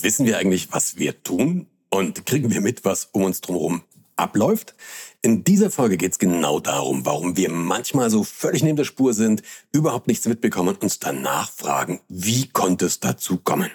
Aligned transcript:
Wissen 0.00 0.26
wir 0.26 0.38
eigentlich, 0.38 0.72
was 0.72 0.96
wir 0.96 1.22
tun? 1.22 1.66
Und 1.90 2.24
kriegen 2.24 2.50
wir 2.50 2.60
mit, 2.62 2.84
was 2.84 3.10
um 3.12 3.24
uns 3.24 3.42
drumherum 3.42 3.82
abläuft? 4.16 4.74
In 5.20 5.44
dieser 5.44 5.70
Folge 5.70 5.96
geht 5.96 6.12
es 6.12 6.18
genau 6.18 6.58
darum, 6.58 7.04
warum 7.04 7.36
wir 7.36 7.50
manchmal 7.50 8.10
so 8.10 8.24
völlig 8.24 8.62
neben 8.62 8.76
der 8.76 8.84
Spur 8.84 9.12
sind, 9.12 9.42
überhaupt 9.72 10.08
nichts 10.08 10.26
mitbekommen 10.26 10.70
und 10.70 10.82
uns 10.82 10.98
danach 10.98 11.50
fragen, 11.50 12.00
wie 12.08 12.48
konnte 12.48 12.86
es 12.86 13.00
dazu 13.00 13.36
kommen? 13.36 13.70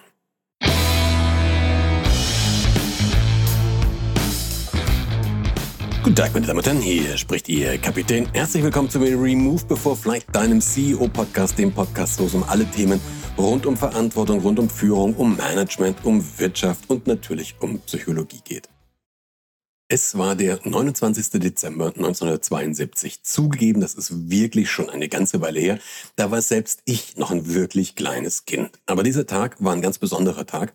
Guten 6.08 6.16
Tag, 6.16 6.34
meine 6.34 6.48
Damen 6.48 6.60
und 6.60 6.66
Herren, 6.66 6.80
hier 6.80 7.18
spricht 7.18 7.50
Ihr 7.50 7.78
Kapitän. 7.80 8.34
Herzlich 8.34 8.64
willkommen 8.64 8.90
zu 8.90 9.00
Remove 9.00 9.66
Before 9.66 9.98
Flight, 9.98 10.24
deinem 10.32 10.62
CEO-Podcast, 10.62 11.60
dem 11.60 11.74
Podcast, 11.74 12.18
wo 12.22 12.28
es 12.28 12.34
um 12.34 12.44
alle 12.44 12.66
Themen 12.66 13.02
rund 13.38 13.66
um 13.66 13.76
Verantwortung, 13.76 14.40
rund 14.40 14.58
um 14.58 14.70
Führung, 14.70 15.14
um 15.16 15.36
Management, 15.36 16.06
um 16.06 16.24
Wirtschaft 16.40 16.90
und 16.90 17.08
natürlich 17.08 17.56
um 17.60 17.80
Psychologie 17.80 18.40
geht. 18.42 18.70
Es 19.90 20.18
war 20.18 20.36
der 20.36 20.62
29. 20.64 21.42
Dezember 21.42 21.88
1972. 21.88 23.24
Zugegeben, 23.24 23.82
das 23.82 23.94
ist 23.94 24.30
wirklich 24.30 24.72
schon 24.72 24.90
eine 24.90 25.10
ganze 25.10 25.42
Weile 25.42 25.60
her. 25.60 25.78
Da 26.16 26.32
war 26.32 26.42
selbst 26.42 26.84
ich 26.86 27.18
noch 27.18 27.32
ein 27.32 27.54
wirklich 27.54 27.96
kleines 27.96 28.46
Kind. 28.46 28.80
Aber 28.86 29.04
dieser 29.04 29.28
Tag 29.28 29.62
war 29.62 29.74
ein 29.74 29.82
ganz 29.82 29.98
besonderer 29.98 30.46
Tag. 30.46 30.74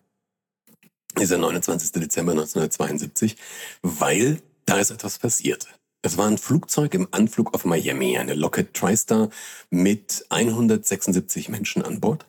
Dieser 1.18 1.38
29. 1.38 1.92
Dezember 1.92 2.32
1972, 2.32 3.38
weil 3.80 4.42
da 4.66 4.78
ist 4.78 4.90
etwas 4.90 5.18
passiert. 5.18 5.66
Es 6.04 6.18
war 6.18 6.26
ein 6.26 6.38
Flugzeug 6.38 6.94
im 6.94 7.06
Anflug 7.12 7.54
auf 7.54 7.64
Miami, 7.64 8.18
eine 8.18 8.34
Lockheed 8.34 8.74
TriStar 8.74 9.30
mit 9.70 10.26
176 10.30 11.48
Menschen 11.48 11.82
an 11.82 12.00
Bord. 12.00 12.26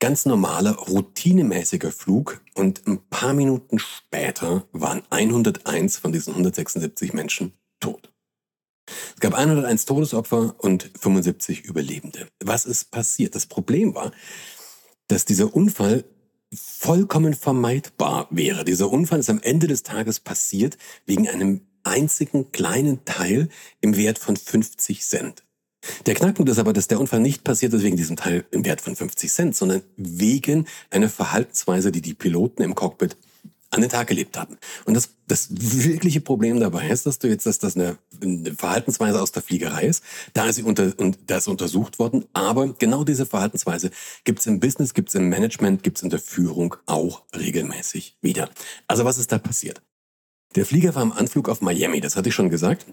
Ganz 0.00 0.26
normaler, 0.26 0.72
routinemäßiger 0.72 1.92
Flug 1.92 2.40
und 2.54 2.84
ein 2.88 2.98
paar 3.10 3.32
Minuten 3.32 3.78
später 3.78 4.66
waren 4.72 5.02
101 5.10 5.98
von 5.98 6.10
diesen 6.10 6.32
176 6.32 7.12
Menschen 7.12 7.52
tot. 7.78 8.12
Es 9.14 9.20
gab 9.20 9.34
101 9.34 9.84
Todesopfer 9.84 10.56
und 10.58 10.90
75 11.00 11.64
Überlebende. 11.64 12.26
Was 12.42 12.66
ist 12.66 12.90
passiert? 12.90 13.36
Das 13.36 13.46
Problem 13.46 13.94
war, 13.94 14.10
dass 15.06 15.24
dieser 15.24 15.54
Unfall 15.54 16.04
vollkommen 16.52 17.34
vermeidbar 17.34 18.26
wäre. 18.30 18.64
Dieser 18.64 18.90
Unfall 18.90 19.20
ist 19.20 19.30
am 19.30 19.40
Ende 19.40 19.68
des 19.68 19.84
Tages 19.84 20.18
passiert 20.18 20.76
wegen 21.06 21.28
einem 21.28 21.68
einzigen 21.84 22.52
kleinen 22.52 23.04
Teil 23.04 23.48
im 23.80 23.96
Wert 23.96 24.18
von 24.18 24.36
50 24.36 25.02
Cent. 25.02 25.42
Der 26.06 26.14
Knackpunkt 26.14 26.50
ist 26.50 26.58
aber, 26.58 26.72
dass 26.72 26.88
der 26.88 27.00
Unfall 27.00 27.20
nicht 27.20 27.42
passiert 27.42 27.72
ist 27.74 27.82
wegen 27.82 27.96
diesem 27.96 28.16
Teil 28.16 28.44
im 28.50 28.64
Wert 28.64 28.80
von 28.80 28.94
50 28.94 29.32
Cent, 29.32 29.56
sondern 29.56 29.82
wegen 29.96 30.66
einer 30.90 31.08
Verhaltensweise, 31.08 31.90
die 31.90 32.02
die 32.02 32.14
Piloten 32.14 32.62
im 32.62 32.74
Cockpit 32.74 33.16
an 33.72 33.80
den 33.80 33.90
Tag 33.90 34.06
gelebt 34.06 34.36
haben. 34.36 34.58
Und 34.84 34.94
das, 34.94 35.14
das 35.26 35.48
wirkliche 35.50 36.20
Problem 36.20 36.60
dabei 36.60 36.88
ist, 36.90 37.06
dass 37.06 37.18
du 37.18 37.28
jetzt, 37.28 37.46
dass 37.46 37.58
das 37.58 37.74
eine, 37.74 37.96
eine 38.22 38.54
Verhaltensweise 38.54 39.20
aus 39.20 39.32
der 39.32 39.42
Fliegerei 39.42 39.86
ist. 39.86 40.04
Da 40.34 40.46
ist 40.46 40.56
sie 40.56 40.62
unter, 40.62 40.92
und 40.98 41.18
da 41.26 41.38
ist 41.38 41.48
untersucht 41.48 41.98
worden. 41.98 42.26
Aber 42.34 42.74
genau 42.74 43.02
diese 43.02 43.24
Verhaltensweise 43.24 43.90
gibt 44.24 44.40
es 44.40 44.46
im 44.46 44.60
Business, 44.60 44.92
gibt 44.92 45.08
es 45.08 45.14
im 45.14 45.30
Management, 45.30 45.82
gibt 45.82 45.96
es 45.96 46.02
in 46.02 46.10
der 46.10 46.18
Führung 46.18 46.76
auch 46.84 47.22
regelmäßig 47.34 48.18
wieder. 48.20 48.50
Also 48.88 49.06
was 49.06 49.16
ist 49.16 49.32
da 49.32 49.38
passiert? 49.38 49.80
Der 50.54 50.66
Flieger 50.66 50.94
war 50.94 51.02
im 51.02 51.12
Anflug 51.12 51.48
auf 51.48 51.62
Miami, 51.62 52.00
das 52.00 52.16
hatte 52.16 52.28
ich 52.28 52.34
schon 52.34 52.50
gesagt. 52.50 52.86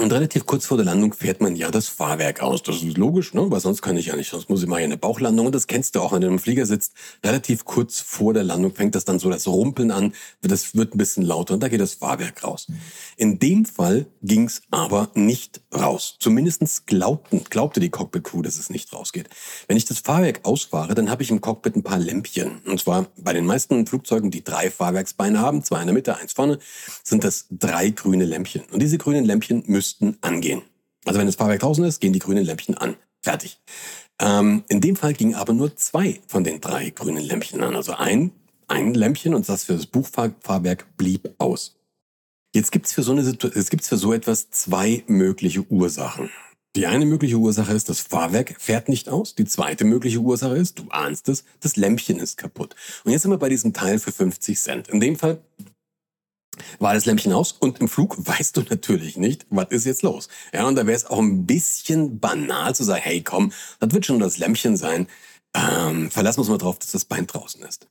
Und 0.00 0.12
relativ 0.12 0.46
kurz 0.46 0.64
vor 0.64 0.76
der 0.76 0.86
Landung 0.86 1.12
fährt 1.12 1.40
man 1.40 1.56
ja 1.56 1.72
das 1.72 1.88
Fahrwerk 1.88 2.40
aus. 2.40 2.62
Das 2.62 2.76
ist 2.76 2.96
logisch, 2.96 3.34
ne? 3.34 3.50
weil 3.50 3.58
sonst 3.58 3.82
kann 3.82 3.96
ich 3.96 4.06
ja 4.06 4.16
nicht, 4.16 4.30
sonst 4.30 4.48
muss 4.48 4.62
ich 4.62 4.68
mal 4.68 4.78
ja 4.78 4.84
eine 4.84 4.96
Bauchlandung. 4.96 5.46
Und 5.46 5.54
das 5.54 5.66
kennst 5.66 5.96
du 5.96 6.00
auch, 6.00 6.12
wenn 6.12 6.20
du 6.20 6.28
im 6.28 6.38
Flieger 6.38 6.66
sitzt. 6.66 6.92
Relativ 7.24 7.64
kurz 7.64 7.98
vor 7.98 8.32
der 8.32 8.44
Landung 8.44 8.72
fängt 8.72 8.94
das 8.94 9.04
dann 9.04 9.18
so 9.18 9.28
das 9.28 9.48
Rumpeln 9.48 9.90
an. 9.90 10.14
Das 10.40 10.76
wird 10.76 10.94
ein 10.94 10.98
bisschen 10.98 11.24
lauter 11.24 11.54
und 11.54 11.62
da 11.62 11.68
geht 11.68 11.80
das 11.80 11.94
Fahrwerk 11.94 12.44
raus. 12.44 12.68
In 13.16 13.40
dem 13.40 13.64
Fall 13.64 14.06
ging's 14.22 14.62
aber 14.70 15.10
nicht 15.14 15.60
raus. 15.74 16.16
Zumindestens 16.20 16.86
glaubten, 16.86 17.42
glaubte 17.50 17.80
die 17.80 17.90
Cockpit-Crew, 17.90 18.42
dass 18.42 18.56
es 18.56 18.70
nicht 18.70 18.92
rausgeht. 18.92 19.28
Wenn 19.66 19.76
ich 19.76 19.84
das 19.84 19.98
Fahrwerk 19.98 20.40
ausfahre, 20.44 20.94
dann 20.94 21.10
habe 21.10 21.24
ich 21.24 21.30
im 21.30 21.40
Cockpit 21.40 21.74
ein 21.74 21.82
paar 21.82 21.98
Lämpchen. 21.98 22.60
Und 22.66 22.80
zwar 22.80 23.06
bei 23.16 23.32
den 23.32 23.46
meisten 23.46 23.84
Flugzeugen, 23.86 24.30
die 24.30 24.44
drei 24.44 24.70
Fahrwerksbeine 24.70 25.40
haben, 25.40 25.64
zwei 25.64 25.80
in 25.80 25.86
der 25.86 25.94
Mitte, 25.94 26.16
eins 26.16 26.34
vorne, 26.34 26.60
sind 27.02 27.24
das 27.24 27.46
drei 27.50 27.90
grüne 27.90 28.24
Lämpchen. 28.24 28.62
Und 28.70 28.80
diese 28.80 28.96
grünen 28.96 29.24
Lämpchen 29.24 29.64
müssen 29.66 29.87
müssten 29.88 30.18
angehen. 30.20 30.62
Also 31.06 31.18
wenn 31.18 31.26
das 31.26 31.36
Fahrwerk 31.36 31.60
draußen 31.60 31.84
ist, 31.84 32.00
gehen 32.00 32.12
die 32.12 32.18
grünen 32.18 32.44
Lämpchen 32.44 32.76
an. 32.76 32.96
Fertig. 33.22 33.58
Ähm, 34.20 34.64
in 34.68 34.80
dem 34.80 34.96
Fall 34.96 35.14
gingen 35.14 35.34
aber 35.34 35.52
nur 35.52 35.74
zwei 35.76 36.20
von 36.26 36.44
den 36.44 36.60
drei 36.60 36.90
grünen 36.90 37.24
Lämpchen 37.24 37.62
an. 37.62 37.74
Also 37.74 37.94
ein, 37.94 38.32
ein 38.66 38.92
Lämpchen 38.94 39.34
und 39.34 39.48
das 39.48 39.64
für 39.64 39.74
das 39.74 39.86
Buchfahrwerk 39.86 40.96
blieb 40.96 41.34
aus. 41.38 41.76
Jetzt 42.54 42.72
gibt's 42.72 42.92
für 42.92 43.02
so 43.02 43.16
es 43.16 43.88
für 43.88 43.96
so 43.96 44.12
etwas 44.12 44.50
zwei 44.50 45.04
mögliche 45.06 45.62
Ursachen. 45.70 46.30
Die 46.76 46.86
eine 46.86 47.06
mögliche 47.06 47.36
Ursache 47.36 47.72
ist, 47.72 47.88
das 47.88 48.00
Fahrwerk 48.00 48.56
fährt 48.58 48.88
nicht 48.88 49.08
aus. 49.08 49.34
Die 49.34 49.46
zweite 49.46 49.84
mögliche 49.84 50.18
Ursache 50.18 50.56
ist, 50.56 50.78
du 50.78 50.84
ahnst 50.90 51.28
es, 51.28 51.44
das 51.60 51.76
Lämpchen 51.76 52.18
ist 52.18 52.36
kaputt. 52.36 52.76
Und 53.04 53.12
jetzt 53.12 53.22
sind 53.22 53.30
wir 53.30 53.38
bei 53.38 53.48
diesem 53.48 53.72
Teil 53.72 53.98
für 53.98 54.12
50 54.12 54.58
Cent. 54.58 54.88
In 54.88 55.00
dem 55.00 55.16
Fall 55.16 55.40
war 56.78 56.94
das 56.94 57.06
Lämpchen 57.06 57.32
aus 57.32 57.52
und 57.52 57.80
im 57.80 57.88
Flug 57.88 58.16
weißt 58.26 58.56
du 58.56 58.62
natürlich 58.68 59.16
nicht, 59.16 59.46
was 59.50 59.68
ist 59.70 59.86
jetzt 59.86 60.02
los. 60.02 60.28
Ja, 60.52 60.66
und 60.66 60.76
da 60.76 60.86
wäre 60.86 60.96
es 60.96 61.06
auch 61.06 61.18
ein 61.18 61.46
bisschen 61.46 62.20
banal 62.20 62.74
zu 62.74 62.84
sagen, 62.84 63.02
hey 63.02 63.22
komm, 63.22 63.52
das 63.80 63.92
wird 63.92 64.06
schon 64.06 64.20
das 64.20 64.38
Lämpchen 64.38 64.76
sein. 64.76 65.06
Ähm, 65.54 66.10
verlassen 66.10 66.38
wir 66.38 66.40
uns 66.42 66.50
mal 66.50 66.58
drauf, 66.58 66.78
dass 66.78 66.92
das 66.92 67.06
Bein 67.06 67.26
draußen 67.26 67.62
ist. 67.62 67.88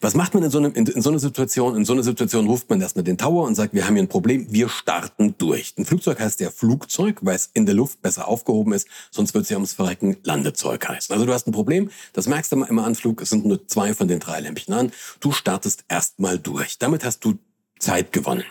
Was 0.00 0.14
macht 0.14 0.34
man 0.34 0.42
in 0.42 0.50
so, 0.50 0.58
einem, 0.58 0.72
in, 0.72 0.86
in 0.86 1.02
so 1.02 1.10
einer 1.10 1.18
Situation? 1.18 1.76
In 1.76 1.84
so 1.84 1.92
einer 1.92 2.02
Situation 2.02 2.46
ruft 2.46 2.68
man 2.70 2.80
erstmal 2.80 3.04
den 3.04 3.18
Tower 3.18 3.44
und 3.46 3.54
sagt, 3.54 3.74
wir 3.74 3.86
haben 3.86 3.94
hier 3.94 4.02
ein 4.02 4.08
Problem, 4.08 4.46
wir 4.50 4.68
starten 4.68 5.34
durch. 5.38 5.74
Ein 5.76 5.84
Flugzeug 5.84 6.20
heißt 6.20 6.40
ja 6.40 6.50
Flugzeug, 6.50 7.18
weil 7.22 7.36
es 7.36 7.50
in 7.52 7.66
der 7.66 7.74
Luft 7.74 8.02
besser 8.02 8.28
aufgehoben 8.28 8.72
ist, 8.72 8.88
sonst 9.10 9.34
wird 9.34 9.44
es 9.44 9.50
ja 9.50 9.56
ums 9.56 9.74
Verrecken 9.74 10.16
Landezeug 10.22 10.88
heißen. 10.88 11.12
Also 11.12 11.26
du 11.26 11.32
hast 11.32 11.46
ein 11.46 11.52
Problem, 11.52 11.90
das 12.12 12.26
merkst 12.26 12.52
du 12.52 12.62
immer 12.64 12.84
an 12.84 12.94
Flug, 12.94 13.20
es 13.20 13.30
sind 13.30 13.44
nur 13.44 13.66
zwei 13.68 13.94
von 13.94 14.08
den 14.08 14.18
drei 14.18 14.40
Lämpchen 14.40 14.74
an. 14.74 14.92
Du 15.20 15.32
startest 15.32 15.84
erstmal 15.88 16.38
durch. 16.38 16.78
Damit 16.78 17.04
hast 17.04 17.24
du 17.24 17.38
Zeit 17.78 18.12
gewonnen. 18.12 18.44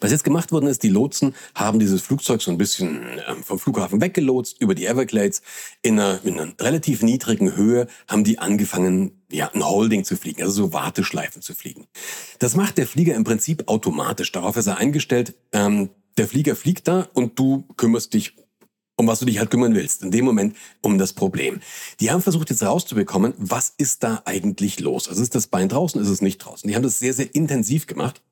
Was 0.00 0.10
jetzt 0.10 0.24
gemacht 0.24 0.52
worden 0.52 0.66
ist, 0.66 0.82
die 0.82 0.88
Lotsen 0.88 1.34
haben 1.54 1.78
dieses 1.78 2.02
Flugzeug 2.02 2.42
so 2.42 2.50
ein 2.50 2.58
bisschen 2.58 3.04
ähm, 3.28 3.42
vom 3.42 3.58
Flughafen 3.58 4.00
weggelotst, 4.00 4.60
über 4.60 4.74
die 4.74 4.86
Everglades. 4.86 5.42
In 5.82 5.98
einer, 5.98 6.20
in 6.24 6.38
einer 6.38 6.52
relativ 6.60 7.02
niedrigen 7.02 7.56
Höhe 7.56 7.86
haben 8.08 8.24
die 8.24 8.38
angefangen, 8.38 9.22
ja, 9.30 9.50
ein 9.52 9.64
Holding 9.64 10.04
zu 10.04 10.16
fliegen, 10.16 10.42
also 10.42 10.66
so 10.66 10.72
Warteschleifen 10.72 11.42
zu 11.42 11.54
fliegen. 11.54 11.86
Das 12.38 12.56
macht 12.56 12.78
der 12.78 12.86
Flieger 12.86 13.14
im 13.14 13.24
Prinzip 13.24 13.68
automatisch. 13.68 14.32
Darauf 14.32 14.56
ist 14.56 14.66
er 14.66 14.78
eingestellt, 14.78 15.34
ähm, 15.52 15.90
der 16.18 16.28
Flieger 16.28 16.56
fliegt 16.56 16.88
da 16.88 17.08
und 17.14 17.38
du 17.38 17.64
kümmerst 17.76 18.12
dich 18.12 18.36
um 19.02 19.08
was 19.08 19.18
du 19.18 19.26
dich 19.26 19.38
halt 19.38 19.50
kümmern 19.50 19.74
willst. 19.74 20.02
In 20.02 20.10
dem 20.10 20.24
Moment 20.24 20.56
um 20.80 20.96
das 20.96 21.12
Problem. 21.12 21.60
Die 22.00 22.10
haben 22.10 22.22
versucht 22.22 22.50
jetzt 22.50 22.62
rauszubekommen, 22.62 23.34
was 23.36 23.74
ist 23.76 24.02
da 24.02 24.22
eigentlich 24.24 24.80
los? 24.80 25.08
Also 25.08 25.20
ist 25.22 25.34
das 25.34 25.48
Bein 25.48 25.68
draußen, 25.68 26.00
ist 26.00 26.08
es 26.08 26.22
nicht 26.22 26.38
draußen? 26.38 26.68
Die 26.68 26.76
haben 26.76 26.82
das 26.82 26.98
sehr, 26.98 27.12
sehr 27.12 27.34
intensiv 27.34 27.86
gemacht. 27.86 28.22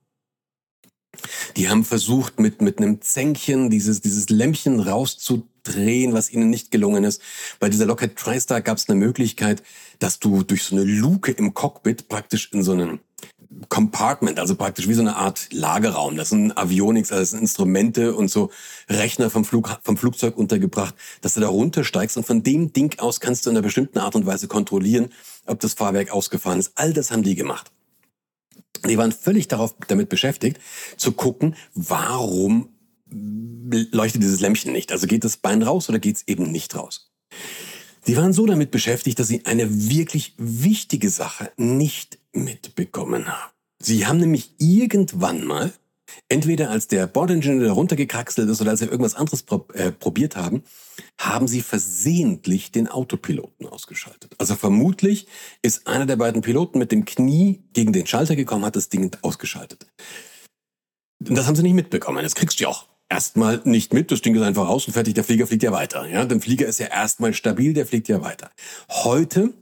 Die 1.57 1.69
haben 1.69 1.85
versucht, 1.85 2.39
mit, 2.39 2.63
mit 2.63 2.79
einem 2.79 3.03
Zänkchen 3.03 3.69
dieses, 3.69 4.01
dieses 4.01 4.31
Lämpchen 4.31 4.79
rauszudrehen, 4.79 6.13
was 6.13 6.33
ihnen 6.33 6.51
nicht 6.51 6.71
gelungen 6.71 7.03
ist. 7.03 7.21
Bei 7.59 7.69
dieser 7.69 7.87
Lockheed 7.87 8.17
TriStar 8.17 8.61
gab 8.61 8.79
es 8.79 8.89
eine 8.89 8.99
Möglichkeit, 8.99 9.63
dass 9.99 10.21
du 10.21 10.45
durch 10.45 10.63
so 10.63 10.77
eine 10.77 10.85
Luke 10.85 11.33
im 11.33 11.53
Cockpit 11.53 12.09
praktisch 12.09 12.53
in 12.53 12.63
so 12.63 12.73
einen 12.73 13.01
Compartment, 13.69 14.38
also 14.38 14.55
praktisch 14.55 14.87
wie 14.87 14.94
so 14.94 15.00
eine 15.00 15.16
Art 15.16 15.53
Lagerraum. 15.53 16.16
Das 16.16 16.28
sind 16.28 16.56
Avionics, 16.56 17.11
also 17.11 17.21
das 17.22 17.31
sind 17.31 17.41
Instrumente 17.41 18.15
und 18.15 18.31
so 18.31 18.50
Rechner 18.88 19.28
vom, 19.28 19.44
Flug, 19.44 19.78
vom 19.83 19.97
Flugzeug 19.97 20.37
untergebracht, 20.37 20.94
dass 21.21 21.34
du 21.34 21.41
da 21.41 21.49
runtersteigst 21.49 22.16
und 22.16 22.27
von 22.27 22.43
dem 22.43 22.72
Ding 22.72 22.99
aus 23.00 23.19
kannst 23.19 23.44
du 23.44 23.50
in 23.50 23.56
einer 23.56 23.62
bestimmten 23.62 23.99
Art 23.99 24.15
und 24.15 24.25
Weise 24.25 24.47
kontrollieren, 24.47 25.10
ob 25.47 25.59
das 25.60 25.75
Fahrwerk 25.75 26.10
ausgefahren 26.10 26.60
ist. 26.60 26.72
All 26.77 26.93
das 26.93 27.10
haben 27.10 27.25
die 27.25 27.34
gemacht. 27.34 27.72
Die 28.89 28.97
waren 28.97 29.13
völlig 29.13 29.48
darauf 29.48 29.75
damit 29.89 30.09
beschäftigt, 30.09 30.59
zu 30.97 31.13
gucken, 31.13 31.57
warum 31.75 32.69
leuchtet 33.10 34.22
dieses 34.22 34.41
Lämpchen 34.41 34.72
nicht. 34.72 34.92
Also 34.92 35.09
geht 35.09 35.25
das 35.25 35.36
Bein 35.36 35.63
raus 35.63 35.89
oder 35.89 35.98
geht 35.98 36.16
es 36.16 36.28
eben 36.28 36.51
nicht 36.51 36.77
raus? 36.77 37.10
Die 38.07 38.16
waren 38.16 38.33
so 38.33 38.47
damit 38.47 38.71
beschäftigt, 38.71 39.19
dass 39.19 39.28
sie 39.28 39.45
eine 39.45 39.91
wirklich 39.91 40.34
wichtige 40.39 41.10
Sache 41.10 41.53
nicht 41.57 42.20
mitbekommen 42.32 43.28
haben. 43.28 43.53
Sie 43.82 44.06
haben 44.06 44.18
nämlich 44.18 44.54
irgendwann 44.59 45.44
mal, 45.44 45.72
entweder 46.28 46.71
als 46.71 46.88
der 46.88 47.06
Bordingenieur 47.06 47.72
runtergekraxelt 47.72 48.48
ist 48.48 48.60
oder 48.60 48.71
als 48.71 48.80
sie 48.80 48.86
irgendwas 48.86 49.15
anderes 49.15 49.42
prob 49.42 49.74
äh, 49.74 49.91
probiert 49.92 50.36
haben, 50.36 50.62
haben 51.18 51.48
sie 51.48 51.62
versehentlich 51.62 52.72
den 52.72 52.88
Autopiloten 52.88 53.66
ausgeschaltet. 53.66 54.34
Also 54.38 54.54
vermutlich 54.54 55.28
ist 55.62 55.86
einer 55.86 56.06
der 56.06 56.16
beiden 56.16 56.42
Piloten 56.42 56.78
mit 56.78 56.92
dem 56.92 57.04
Knie 57.04 57.62
gegen 57.72 57.92
den 57.92 58.06
Schalter 58.06 58.36
gekommen, 58.36 58.65
hat 58.65 58.77
das 58.77 58.88
Ding 58.88 59.16
ausgeschaltet. 59.22 59.86
Das 61.21 61.47
haben 61.47 61.56
sie 61.56 61.62
nicht 61.62 61.74
mitbekommen. 61.74 62.22
Das 62.22 62.34
kriegst 62.34 62.59
du 62.60 62.65
ja 62.65 62.71
auch 62.71 62.86
erstmal 63.09 63.60
nicht 63.65 63.92
mit. 63.92 64.10
Das 64.10 64.22
Ding 64.22 64.34
ist 64.34 64.42
einfach 64.42 64.68
raus 64.68 64.86
und 64.86 64.94
fertig. 64.94 65.15
Der 65.15 65.24
Flieger 65.24 65.47
fliegt 65.47 65.62
ja 65.62 65.72
weiter. 65.72 66.06
Ja, 66.09 66.24
der 66.24 66.41
Flieger 66.41 66.66
ist 66.66 66.80
ja 66.80 66.86
erstmal 66.86 67.34
stabil, 67.34 67.74
der 67.74 67.86
fliegt 67.86 68.09
ja 68.09 68.22
weiter. 68.22 68.50
Heute 68.88 69.53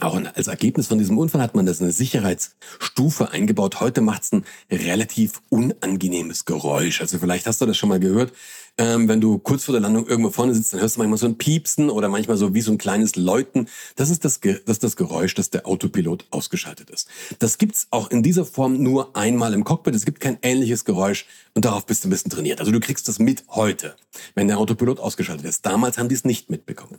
Auch 0.00 0.20
als 0.34 0.48
Ergebnis 0.48 0.88
von 0.88 0.98
diesem 0.98 1.18
Unfall 1.18 1.40
hat 1.40 1.54
man 1.54 1.66
das 1.66 1.80
eine 1.80 1.92
Sicherheitsstufe 1.92 3.30
eingebaut. 3.30 3.80
Heute 3.80 4.00
macht 4.00 4.24
es 4.24 4.32
ein 4.32 4.44
relativ 4.70 5.40
unangenehmes 5.50 6.44
Geräusch. 6.44 7.00
Also 7.00 7.18
vielleicht 7.18 7.46
hast 7.46 7.60
du 7.60 7.66
das 7.66 7.76
schon 7.76 7.88
mal 7.88 8.00
gehört. 8.00 8.32
Ähm, 8.76 9.06
wenn 9.06 9.20
du 9.20 9.38
kurz 9.38 9.64
vor 9.64 9.72
der 9.72 9.80
Landung 9.80 10.06
irgendwo 10.08 10.30
vorne 10.30 10.52
sitzt, 10.52 10.72
dann 10.72 10.80
hörst 10.80 10.96
du 10.96 10.98
manchmal 10.98 11.18
so 11.18 11.26
ein 11.26 11.38
Piepsen 11.38 11.90
oder 11.90 12.08
manchmal 12.08 12.36
so 12.36 12.54
wie 12.54 12.60
so 12.60 12.72
ein 12.72 12.78
kleines 12.78 13.14
Läuten. 13.14 13.68
Das 13.94 14.10
ist 14.10 14.24
das, 14.24 14.40
das, 14.40 14.58
ist 14.66 14.82
das 14.82 14.96
Geräusch, 14.96 15.34
dass 15.34 15.50
der 15.50 15.66
Autopilot 15.66 16.26
ausgeschaltet 16.30 16.90
ist. 16.90 17.08
Das 17.38 17.58
gibt's 17.58 17.86
auch 17.90 18.10
in 18.10 18.24
dieser 18.24 18.44
Form 18.44 18.82
nur 18.82 19.16
einmal 19.16 19.54
im 19.54 19.62
Cockpit. 19.62 19.94
Es 19.94 20.04
gibt 20.04 20.18
kein 20.18 20.38
ähnliches 20.42 20.84
Geräusch 20.84 21.26
und 21.54 21.64
darauf 21.64 21.86
bist 21.86 22.02
du 22.02 22.08
ein 22.08 22.10
bisschen 22.10 22.32
trainiert. 22.32 22.58
Also 22.58 22.72
du 22.72 22.80
kriegst 22.80 23.06
das 23.06 23.20
mit 23.20 23.44
heute, 23.50 23.94
wenn 24.34 24.48
der 24.48 24.58
Autopilot 24.58 24.98
ausgeschaltet 24.98 25.46
ist. 25.46 25.64
Damals 25.64 25.96
haben 25.96 26.08
die 26.08 26.16
es 26.16 26.24
nicht 26.24 26.50
mitbekommen. 26.50 26.98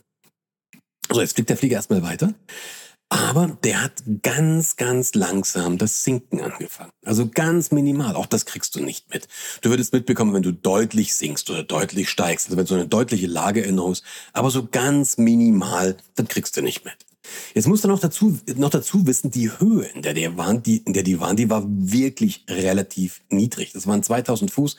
So, 1.12 1.22
jetzt 1.22 1.34
fliegt 1.34 1.50
der 1.50 1.58
Flieger 1.58 1.76
erstmal 1.76 2.04
weiter. 2.04 2.34
Aber 3.10 3.58
der 3.64 3.84
hat 3.84 4.04
ganz, 4.24 4.78
ganz 4.78 5.14
langsam 5.14 5.78
das 5.78 6.04
Sinken 6.04 6.42
angefangen. 6.42 6.90
Also 7.04 7.30
ganz 7.30 7.72
minimal. 7.72 8.16
Auch 8.16 8.26
das 8.26 8.46
kriegst 8.46 8.76
du 8.76 8.82
nicht 8.82 9.14
mit. 9.14 9.28
Du 9.62 9.70
würdest 9.70 9.94
mitbekommen, 9.94 10.34
wenn 10.34 10.42
du 10.42 10.52
deutlich 10.52 11.14
sinkst 11.14 11.50
oder 11.50 11.64
deutlich 11.64 12.10
steigst. 12.10 12.48
Also 12.48 12.58
wenn 12.58 12.66
so 12.66 12.76
eine 12.76 12.88
deutliche 12.88 13.28
Lageänderung 13.28 13.92
ist. 13.92 14.04
Aber 14.34 14.50
so 14.50 14.68
ganz 14.68 15.18
minimal, 15.18 15.98
das 16.16 16.28
kriegst 16.28 16.58
du 16.58 16.62
nicht 16.62 16.84
mit. 16.84 16.96
Jetzt 17.54 17.68
musst 17.68 17.84
du 17.84 17.88
noch 17.88 18.00
dazu, 18.00 18.40
noch 18.56 18.70
dazu 18.70 19.06
wissen, 19.08 19.32
die 19.32 19.52
Höhe, 19.60 19.86
in 19.86 20.02
der, 20.02 20.14
der 20.14 20.38
waren, 20.38 20.64
die, 20.64 20.78
in 20.78 20.94
der 20.94 21.04
die 21.04 21.20
waren, 21.20 21.36
die 21.36 21.50
war 21.50 21.64
wirklich 21.68 22.46
relativ 22.50 23.22
niedrig. 23.30 23.72
Das 23.74 23.88
waren 23.88 24.04
2000 24.04 24.52
Fuß. 24.52 24.78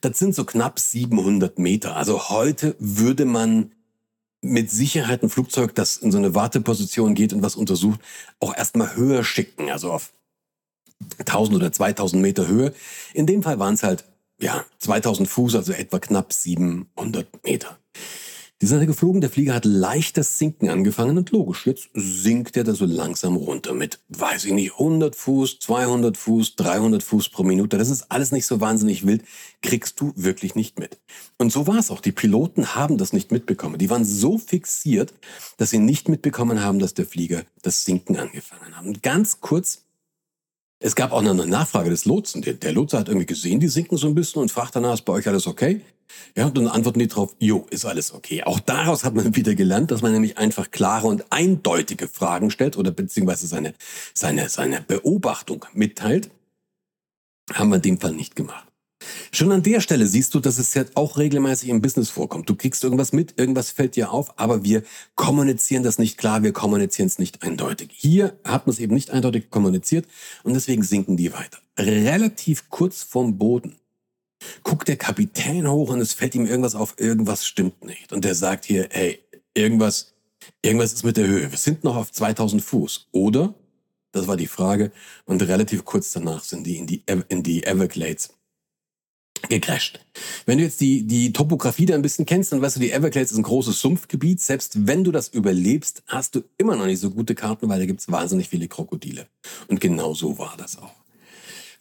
Das 0.00 0.18
sind 0.18 0.34
so 0.34 0.44
knapp 0.44 0.78
700 0.78 1.58
Meter. 1.58 1.96
Also 1.96 2.28
heute 2.28 2.76
würde 2.78 3.24
man 3.24 3.72
mit 4.42 4.70
Sicherheit 4.70 5.22
ein 5.22 5.30
Flugzeug, 5.30 5.74
das 5.74 5.96
in 5.96 6.10
so 6.10 6.18
eine 6.18 6.34
Warteposition 6.34 7.14
geht 7.14 7.32
und 7.32 7.42
was 7.42 7.56
untersucht, 7.56 8.00
auch 8.40 8.54
erstmal 8.54 8.96
höher 8.96 9.24
schicken, 9.24 9.70
also 9.70 9.92
auf 9.92 10.12
1000 11.18 11.56
oder 11.56 11.72
2000 11.72 12.20
Meter 12.20 12.46
Höhe. 12.48 12.74
In 13.14 13.26
dem 13.26 13.42
Fall 13.42 13.58
waren 13.58 13.74
es 13.74 13.82
halt, 13.82 14.04
ja, 14.40 14.64
2000 14.78 15.28
Fuß, 15.28 15.54
also 15.54 15.72
etwa 15.72 16.00
knapp 16.00 16.32
700 16.32 17.44
Meter. 17.44 17.78
Die 18.62 18.68
sind 18.68 18.86
geflogen, 18.86 19.20
der 19.20 19.28
Flieger 19.28 19.54
hat 19.54 19.64
leichtes 19.64 20.38
Sinken 20.38 20.68
angefangen 20.68 21.18
und 21.18 21.32
logisch, 21.32 21.66
jetzt 21.66 21.90
sinkt 21.94 22.56
er 22.56 22.62
da 22.62 22.74
so 22.74 22.84
langsam 22.84 23.34
runter 23.34 23.74
mit, 23.74 23.98
weiß 24.10 24.44
ich 24.44 24.52
nicht, 24.52 24.74
100 24.74 25.16
Fuß, 25.16 25.58
200 25.58 26.16
Fuß, 26.16 26.54
300 26.54 27.02
Fuß 27.02 27.30
pro 27.30 27.42
Minute. 27.42 27.76
Das 27.76 27.90
ist 27.90 28.12
alles 28.12 28.30
nicht 28.30 28.46
so 28.46 28.60
wahnsinnig 28.60 29.04
wild, 29.04 29.24
kriegst 29.62 30.00
du 30.00 30.12
wirklich 30.14 30.54
nicht 30.54 30.78
mit. 30.78 31.00
Und 31.38 31.50
so 31.50 31.66
war 31.66 31.76
es 31.76 31.90
auch. 31.90 32.00
Die 32.00 32.12
Piloten 32.12 32.76
haben 32.76 32.98
das 32.98 33.12
nicht 33.12 33.32
mitbekommen. 33.32 33.78
Die 33.78 33.90
waren 33.90 34.04
so 34.04 34.38
fixiert, 34.38 35.12
dass 35.56 35.70
sie 35.70 35.80
nicht 35.80 36.08
mitbekommen 36.08 36.62
haben, 36.62 36.78
dass 36.78 36.94
der 36.94 37.06
Flieger 37.06 37.42
das 37.62 37.84
Sinken 37.84 38.16
angefangen 38.16 38.76
hat. 38.76 38.86
Und 38.86 39.02
ganz 39.02 39.40
kurz 39.40 39.80
es 40.84 40.96
gab 40.96 41.12
auch 41.12 41.22
noch 41.22 41.30
eine 41.30 41.46
Nachfrage 41.46 41.90
des 41.90 42.06
Lotsen. 42.06 42.42
Der, 42.42 42.54
der 42.54 42.72
Lotse 42.72 42.98
hat 42.98 43.08
irgendwie 43.08 43.26
gesehen, 43.26 43.60
die 43.60 43.68
sinken 43.68 43.96
so 43.96 44.08
ein 44.08 44.16
bisschen 44.16 44.42
und 44.42 44.50
fragt 44.50 44.74
danach, 44.74 44.94
ist 44.94 45.04
bei 45.04 45.12
euch 45.12 45.28
alles 45.28 45.46
okay? 45.46 45.80
Ja, 46.36 46.46
und 46.46 46.56
dann 46.56 46.68
antworten 46.68 46.98
die 46.98 47.08
drauf, 47.08 47.34
jo, 47.38 47.66
ist 47.70 47.84
alles 47.84 48.12
okay. 48.12 48.42
Auch 48.44 48.60
daraus 48.60 49.04
hat 49.04 49.14
man 49.14 49.36
wieder 49.36 49.54
gelernt, 49.54 49.90
dass 49.90 50.02
man 50.02 50.12
nämlich 50.12 50.38
einfach 50.38 50.70
klare 50.70 51.06
und 51.06 51.24
eindeutige 51.30 52.08
Fragen 52.08 52.50
stellt 52.50 52.76
oder 52.76 52.90
beziehungsweise 52.90 53.46
seine, 53.46 53.74
seine, 54.14 54.48
seine 54.48 54.80
Beobachtung 54.80 55.66
mitteilt. 55.72 56.30
Haben 57.52 57.70
wir 57.70 57.76
in 57.76 57.82
dem 57.82 58.00
Fall 58.00 58.12
nicht 58.12 58.36
gemacht. 58.36 58.66
Schon 59.32 59.52
an 59.52 59.62
der 59.62 59.80
Stelle 59.80 60.06
siehst 60.06 60.34
du, 60.34 60.40
dass 60.40 60.58
es 60.58 60.74
jetzt 60.74 60.96
auch 60.96 61.18
regelmäßig 61.18 61.68
im 61.68 61.82
Business 61.82 62.10
vorkommt. 62.10 62.48
Du 62.48 62.54
kriegst 62.54 62.84
irgendwas 62.84 63.12
mit, 63.12 63.38
irgendwas 63.38 63.70
fällt 63.70 63.96
dir 63.96 64.12
auf, 64.12 64.38
aber 64.38 64.64
wir 64.64 64.82
kommunizieren 65.14 65.82
das 65.82 65.98
nicht 65.98 66.18
klar, 66.18 66.42
wir 66.42 66.52
kommunizieren 66.52 67.06
es 67.06 67.18
nicht 67.18 67.42
eindeutig. 67.42 67.90
Hier 67.92 68.38
hat 68.44 68.66
man 68.66 68.72
es 68.74 68.80
eben 68.80 68.94
nicht 68.94 69.10
eindeutig 69.10 69.50
kommuniziert 69.50 70.06
und 70.44 70.54
deswegen 70.54 70.82
sinken 70.82 71.16
die 71.16 71.32
weiter. 71.32 71.58
Relativ 71.78 72.68
kurz 72.70 73.02
vom 73.02 73.38
Boden 73.38 73.76
guckt 74.62 74.88
der 74.88 74.96
Kapitän 74.96 75.68
hoch 75.68 75.90
und 75.90 76.00
es 76.00 76.12
fällt 76.12 76.34
ihm 76.34 76.46
irgendwas 76.46 76.74
auf, 76.74 76.94
irgendwas 76.98 77.46
stimmt 77.46 77.84
nicht. 77.84 78.12
Und 78.12 78.24
der 78.24 78.34
sagt 78.34 78.64
hier, 78.64 78.88
hey, 78.90 79.20
irgendwas, 79.54 80.14
irgendwas 80.62 80.92
ist 80.92 81.04
mit 81.04 81.16
der 81.16 81.26
Höhe. 81.26 81.50
Wir 81.50 81.58
sind 81.58 81.84
noch 81.84 81.96
auf 81.96 82.12
2000 82.12 82.62
Fuß. 82.62 83.08
Oder? 83.12 83.54
Das 84.12 84.26
war 84.26 84.36
die 84.36 84.46
Frage. 84.46 84.92
Und 85.24 85.42
relativ 85.42 85.84
kurz 85.84 86.12
danach 86.12 86.44
sind 86.44 86.66
die 86.66 86.76
in 86.76 86.86
die, 86.86 87.02
in 87.28 87.42
die 87.42 87.64
Everglades 87.64 88.34
gecrasht. 89.48 90.00
Wenn 90.46 90.58
du 90.58 90.64
jetzt 90.64 90.80
die, 90.80 91.06
die 91.06 91.32
Topografie 91.32 91.86
da 91.86 91.94
ein 91.94 92.02
bisschen 92.02 92.26
kennst, 92.26 92.52
dann 92.52 92.62
weißt 92.62 92.76
du, 92.76 92.80
die 92.80 92.92
Everglades 92.92 93.32
ist 93.32 93.38
ein 93.38 93.42
großes 93.42 93.80
Sumpfgebiet. 93.80 94.40
Selbst 94.40 94.86
wenn 94.86 95.04
du 95.04 95.10
das 95.10 95.28
überlebst, 95.28 96.02
hast 96.06 96.34
du 96.34 96.42
immer 96.58 96.76
noch 96.76 96.86
nicht 96.86 97.00
so 97.00 97.10
gute 97.10 97.34
Karten, 97.34 97.68
weil 97.68 97.80
da 97.80 97.86
gibt's 97.86 98.10
wahnsinnig 98.10 98.48
viele 98.48 98.68
Krokodile. 98.68 99.26
Und 99.68 99.80
genau 99.80 100.14
so 100.14 100.38
war 100.38 100.54
das 100.56 100.78
auch. 100.78 101.01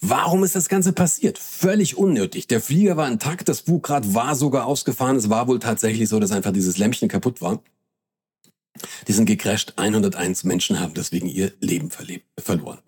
Warum 0.03 0.44
ist 0.44 0.56
das 0.56 0.68
Ganze 0.68 0.94
passiert? 0.94 1.38
Völlig 1.38 1.95
unnötig. 1.95 2.48
Der 2.48 2.59
Flieger 2.59 2.98
war 2.98 3.07
intakt, 3.07 3.48
das 3.48 3.62
Bugrad 3.62 4.15
war 4.15 4.36
sogar 4.36 4.65
ausgefahren. 4.65 5.15
Es 5.15 5.30
war 5.30 5.48
wohl 5.48 5.59
tatsächlich 5.59 6.09
so, 6.09 6.19
dass 6.19 6.31
einfach 6.31 6.51
dieses 6.51 6.80
Lämpchen 6.80 7.07
kaputt 7.07 7.39
war. 7.39 7.62
Die 9.07 9.13
sind 9.13 9.27
gecrasht. 9.27 9.74
101 9.75 10.44
Menschen 10.44 10.80
haben 10.80 10.95
deswegen 10.95 11.27
ihr 11.27 11.53
Leben 11.59 11.92
verloren. 11.92 12.80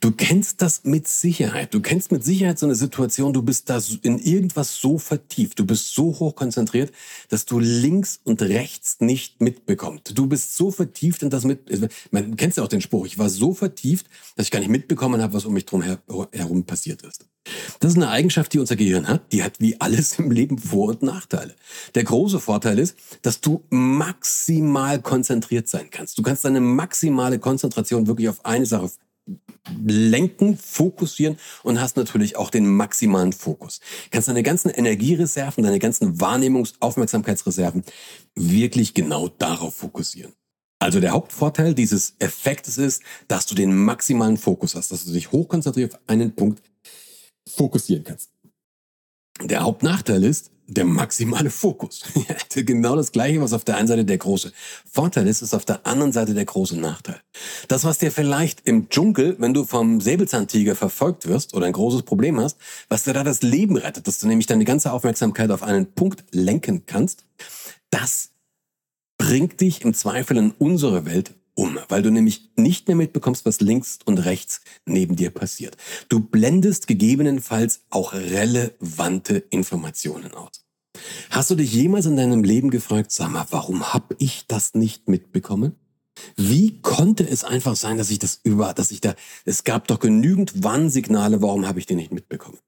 Du 0.00 0.12
kennst 0.12 0.62
das 0.62 0.84
mit 0.84 1.08
Sicherheit. 1.08 1.72
Du 1.72 1.80
kennst 1.80 2.12
mit 2.12 2.24
Sicherheit 2.24 2.58
so 2.58 2.66
eine 2.66 2.74
Situation, 2.74 3.32
du 3.32 3.42
bist 3.42 3.70
da 3.70 3.80
in 4.02 4.18
irgendwas 4.18 4.76
so 4.76 4.98
vertieft, 4.98 5.58
du 5.58 5.66
bist 5.66 5.94
so 5.94 6.18
hoch 6.18 6.34
konzentriert, 6.34 6.92
dass 7.28 7.46
du 7.46 7.58
links 7.58 8.20
und 8.24 8.42
rechts 8.42 9.00
nicht 9.00 9.40
mitbekommst. 9.40 10.16
Du 10.16 10.26
bist 10.26 10.56
so 10.56 10.70
vertieft 10.70 11.22
in 11.22 11.30
das 11.30 11.44
mit, 11.44 11.60
man 12.10 12.36
kennst 12.36 12.58
ja 12.58 12.64
auch 12.64 12.68
den 12.68 12.80
Spruch, 12.80 13.06
ich 13.06 13.18
war 13.18 13.28
so 13.28 13.54
vertieft, 13.54 14.06
dass 14.36 14.46
ich 14.46 14.50
gar 14.50 14.60
nicht 14.60 14.68
mitbekommen 14.68 15.22
habe, 15.22 15.32
was 15.32 15.44
um 15.44 15.54
mich 15.54 15.66
drum 15.66 15.82
herum 15.82 16.64
passiert 16.64 17.02
ist. 17.02 17.26
Das 17.80 17.92
ist 17.92 17.96
eine 17.96 18.08
Eigenschaft, 18.08 18.52
die 18.52 18.58
unser 18.58 18.76
Gehirn 18.76 19.06
hat. 19.06 19.32
Die 19.32 19.42
hat 19.42 19.60
wie 19.60 19.80
alles 19.80 20.18
im 20.18 20.30
Leben 20.30 20.58
Vor- 20.58 20.88
und 20.88 21.02
Nachteile. 21.02 21.54
Der 21.94 22.04
große 22.04 22.40
Vorteil 22.40 22.78
ist, 22.78 22.96
dass 23.22 23.40
du 23.40 23.64
maximal 23.70 25.00
konzentriert 25.00 25.68
sein 25.68 25.88
kannst. 25.90 26.18
Du 26.18 26.22
kannst 26.22 26.44
deine 26.44 26.60
maximale 26.60 27.38
Konzentration 27.38 28.06
wirklich 28.06 28.28
auf 28.28 28.44
eine 28.44 28.66
Sache 28.66 28.90
lenken, 29.84 30.56
fokussieren 30.56 31.38
und 31.62 31.80
hast 31.80 31.96
natürlich 31.96 32.36
auch 32.36 32.50
den 32.50 32.66
maximalen 32.66 33.32
Fokus. 33.32 33.80
Kannst 34.10 34.28
deine 34.28 34.42
ganzen 34.42 34.70
Energiereserven, 34.70 35.64
deine 35.64 35.78
ganzen 35.78 36.18
Wahrnehmungs-, 36.20 36.74
Aufmerksamkeitsreserven 36.80 37.84
wirklich 38.34 38.94
genau 38.94 39.28
darauf 39.28 39.74
fokussieren. 39.74 40.32
Also 40.78 41.00
der 41.00 41.12
Hauptvorteil 41.12 41.74
dieses 41.74 42.14
Effektes 42.18 42.78
ist, 42.78 43.02
dass 43.28 43.46
du 43.46 43.54
den 43.54 43.74
maximalen 43.74 44.36
Fokus 44.36 44.74
hast, 44.74 44.92
dass 44.92 45.04
du 45.04 45.12
dich 45.12 45.32
hochkonzentriert 45.32 45.94
auf 45.94 46.00
einen 46.06 46.34
Punkt 46.34 46.62
fokussieren 47.48 48.04
kannst. 48.04 48.30
Der 49.42 49.62
Hauptnachteil 49.62 50.24
ist, 50.24 50.50
der 50.68 50.84
maximale 50.84 51.50
Fokus. 51.50 52.02
genau 52.54 52.96
das 52.96 53.12
Gleiche, 53.12 53.40
was 53.40 53.52
auf 53.52 53.64
der 53.64 53.76
einen 53.76 53.86
Seite 53.86 54.04
der 54.04 54.18
große 54.18 54.52
Vorteil 54.90 55.28
ist, 55.28 55.42
ist 55.42 55.54
auf 55.54 55.64
der 55.64 55.86
anderen 55.86 56.12
Seite 56.12 56.34
der 56.34 56.44
große 56.44 56.78
Nachteil. 56.78 57.20
Das, 57.68 57.84
was 57.84 57.98
dir 57.98 58.10
vielleicht 58.10 58.66
im 58.66 58.88
Dschungel, 58.88 59.36
wenn 59.38 59.54
du 59.54 59.64
vom 59.64 60.00
Säbelzahntiger 60.00 60.74
verfolgt 60.74 61.28
wirst 61.28 61.54
oder 61.54 61.66
ein 61.66 61.72
großes 61.72 62.02
Problem 62.02 62.40
hast, 62.40 62.58
was 62.88 63.04
dir 63.04 63.12
da 63.12 63.22
das 63.22 63.42
Leben 63.42 63.76
rettet, 63.76 64.08
dass 64.08 64.18
du 64.18 64.26
nämlich 64.26 64.46
deine 64.46 64.64
ganze 64.64 64.92
Aufmerksamkeit 64.92 65.50
auf 65.50 65.62
einen 65.62 65.92
Punkt 65.92 66.24
lenken 66.32 66.84
kannst, 66.86 67.24
das 67.90 68.30
bringt 69.18 69.60
dich 69.60 69.82
im 69.82 69.94
Zweifel 69.94 70.36
in 70.36 70.50
unsere 70.58 71.06
Welt 71.06 71.32
um, 71.56 71.78
weil 71.88 72.02
du 72.02 72.10
nämlich 72.10 72.50
nicht 72.56 72.86
mehr 72.86 72.96
mitbekommst, 72.96 73.44
was 73.44 73.60
links 73.60 73.98
und 74.04 74.18
rechts 74.18 74.60
neben 74.84 75.16
dir 75.16 75.30
passiert. 75.30 75.76
Du 76.08 76.20
blendest 76.20 76.86
gegebenenfalls 76.86 77.80
auch 77.90 78.12
relevante 78.12 79.38
Informationen 79.50 80.32
aus. 80.34 80.64
Hast 81.30 81.50
du 81.50 81.54
dich 81.54 81.72
jemals 81.72 82.06
in 82.06 82.16
deinem 82.16 82.44
Leben 82.44 82.70
gefragt, 82.70 83.10
sag 83.10 83.30
mal, 83.30 83.46
warum 83.50 83.92
habe 83.92 84.14
ich 84.18 84.46
das 84.46 84.74
nicht 84.74 85.08
mitbekommen? 85.08 85.74
Wie 86.36 86.80
konnte 86.80 87.28
es 87.28 87.44
einfach 87.44 87.76
sein, 87.76 87.98
dass 87.98 88.10
ich 88.10 88.18
das 88.18 88.40
über, 88.42 88.72
dass 88.72 88.90
ich 88.90 89.00
da, 89.00 89.14
es 89.44 89.64
gab 89.64 89.88
doch 89.88 89.98
genügend 89.98 90.62
Warnsignale, 90.62 91.42
warum 91.42 91.66
habe 91.66 91.78
ich 91.78 91.86
die 91.86 91.94
nicht 91.94 92.12
mitbekommen? 92.12 92.58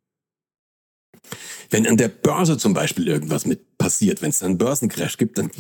Wenn 1.71 1.87
an 1.87 1.97
der 1.97 2.09
Börse 2.09 2.57
zum 2.57 2.75
Beispiel 2.75 3.09
irgendwas 3.09 3.47
mit 3.47 3.79
passiert, 3.79 4.23
wenn 4.23 4.31
es 4.31 4.43
einen 4.43 4.59
Börsencrash 4.59 5.17
gibt, 5.17 5.39
dann 5.39 5.51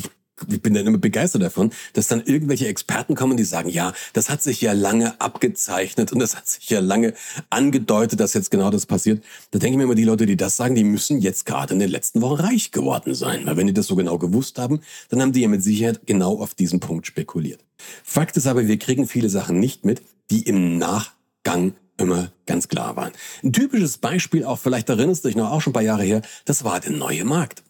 ich 0.50 0.62
bin 0.62 0.75
dann 0.75 0.87
immer 0.87 0.99
begeistert 0.99 1.42
davon, 1.42 1.73
dass 1.92 2.09
dann 2.09 2.23
irgendwelche 2.23 2.68
Experten 2.68 3.14
kommen, 3.14 3.37
die 3.37 3.45
sagen, 3.45 3.68
ja, 3.68 3.92
das 4.12 4.30
hat 4.30 4.42
sich 4.42 4.61
ja 4.61 4.73
lange 4.73 5.21
abgezeichnet 5.21 6.12
und 6.12 6.18
das 6.18 6.37
hat 6.37 6.47
sich 6.47 6.68
ja 6.71 6.80
lange 6.80 7.14
angedeutet, 7.50 8.21
dass 8.21 8.35
jetzt 8.35 8.50
genau 8.50 8.71
das 8.71 8.87
passiert. 8.87 9.25
Da 9.50 9.59
denke 9.59 9.75
ich 9.75 9.78
mir 9.78 9.85
immer, 9.85 9.95
die 9.95 10.04
Leute, 10.04 10.26
die 10.26 10.37
das 10.37 10.57
sagen, 10.57 10.75
die 10.75 10.85
müssen 10.85 11.18
jetzt 11.18 11.47
gerade 11.47 11.75
in 11.75 11.80
den 11.80 11.90
letzten 11.90 12.21
Wochen 12.21 12.40
reich 12.40 12.71
geworden 12.71 13.14
sein. 13.14 13.47
Weil 13.47 13.57
wenn 13.57 13.66
die 13.66 13.75
das 13.75 13.87
so 13.87 13.97
genau 13.97 14.18
gewusst 14.18 14.59
haben, 14.59 14.80
dann 15.09 15.23
haben 15.23 15.33
die 15.33 15.40
ja 15.40 15.49
mit 15.49 15.62
Sicherheit 15.62 16.07
genau 16.07 16.40
auf 16.40 16.54
diesen 16.54 16.80
Punkt 16.80 17.07
spekuliert. 17.07 17.64
Fakt 18.04 18.37
ist 18.37 18.47
aber, 18.47 18.66
wir 18.66 18.78
kriegen 18.78 19.07
viele 19.07 19.28
Sachen 19.28 19.59
nicht 19.61 19.85
mit, 19.85 20.02
die 20.30 20.42
im 20.42 20.78
Nachgang 20.78 21.75
immer 21.97 22.30
ganz 22.47 22.68
klar 22.68 22.97
waren. 22.97 23.12
Ein 23.42 23.52
typisches 23.52 23.99
Beispiel, 23.99 24.45
auch 24.45 24.59
vielleicht 24.59 24.88
erinnerst 24.88 25.25
du 25.25 25.28
dich 25.28 25.37
noch 25.37 25.50
auch 25.50 25.61
schon 25.61 25.73
ein 25.73 25.75
paar 25.75 25.83
Jahre 25.83 26.04
her, 26.04 26.23
das 26.45 26.64
war 26.64 26.80
der 26.80 26.92
neue 26.92 27.25
Markt. 27.25 27.62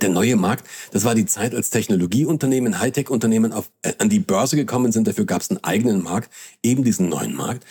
Der 0.00 0.08
neue 0.08 0.36
Markt, 0.36 0.66
das 0.92 1.04
war 1.04 1.14
die 1.14 1.26
Zeit, 1.26 1.54
als 1.54 1.70
Technologieunternehmen, 1.70 2.80
Hightech-Unternehmen 2.80 3.52
äh, 3.82 3.92
an 3.98 4.08
die 4.08 4.20
Börse 4.20 4.56
gekommen 4.56 4.92
sind. 4.92 5.06
Dafür 5.06 5.26
gab 5.26 5.42
es 5.42 5.50
einen 5.50 5.62
eigenen 5.62 6.02
Markt, 6.02 6.30
eben 6.62 6.82
diesen 6.82 7.08
neuen 7.08 7.34
Markt. 7.34 7.64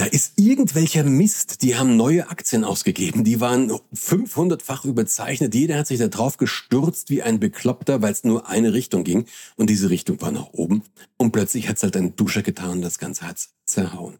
Da 0.00 0.06
ist 0.06 0.38
irgendwelcher 0.38 1.04
Mist, 1.04 1.60
die 1.60 1.76
haben 1.76 1.96
neue 1.96 2.30
Aktien 2.30 2.64
ausgegeben, 2.64 3.22
die 3.22 3.38
waren 3.40 3.70
500-fach 3.94 4.86
überzeichnet, 4.86 5.54
jeder 5.54 5.76
hat 5.76 5.88
sich 5.88 5.98
da 5.98 6.08
drauf 6.08 6.38
gestürzt 6.38 7.10
wie 7.10 7.22
ein 7.22 7.38
Bekloppter, 7.38 8.00
weil 8.00 8.12
es 8.12 8.24
nur 8.24 8.48
eine 8.48 8.72
Richtung 8.72 9.04
ging 9.04 9.26
und 9.56 9.68
diese 9.68 9.90
Richtung 9.90 10.18
war 10.22 10.30
nach 10.30 10.52
oben 10.52 10.84
und 11.18 11.32
plötzlich 11.32 11.68
hat 11.68 11.76
es 11.76 11.82
halt 11.82 11.98
ein 11.98 12.16
Duscher 12.16 12.40
getan 12.40 12.70
und 12.70 12.82
das 12.82 12.98
Ganze 12.98 13.28
hat's 13.28 13.50
zerhauen. 13.66 14.18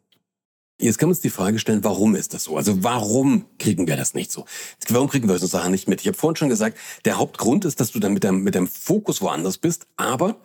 Jetzt 0.81 0.99
kann 0.99 1.09
man 1.09 1.13
uns 1.13 1.21
die 1.21 1.31
Frage 1.31 1.59
stellen, 1.59 1.85
warum 1.85 2.15
ist 2.15 2.33
das 2.33 2.45
so? 2.45 2.57
Also 2.57 2.83
warum 2.83 3.45
kriegen 3.59 3.87
wir 3.87 3.97
das 3.97 4.15
nicht 4.15 4.33
so? 4.33 4.47
Warum 4.89 5.09
kriegen 5.09 5.29
wir 5.29 5.39
so 5.39 5.47
Sachen 5.47 5.73
nicht 5.73 5.89
mit? 5.89 6.01
Ich 6.01 6.07
habe 6.07 6.17
vorhin 6.17 6.37
schon 6.37 6.49
gesagt, 6.49 6.79
der 7.05 7.19
Hauptgrund 7.19 7.67
ist, 7.67 7.81
dass 7.81 7.93
du 7.93 8.01
dann 8.01 8.15
mit 8.15 8.25
deinem, 8.25 8.43
mit 8.43 8.55
deinem 8.55 8.67
Fokus 8.67 9.21
woanders 9.21 9.59
bist. 9.59 9.87
Aber 9.97 10.37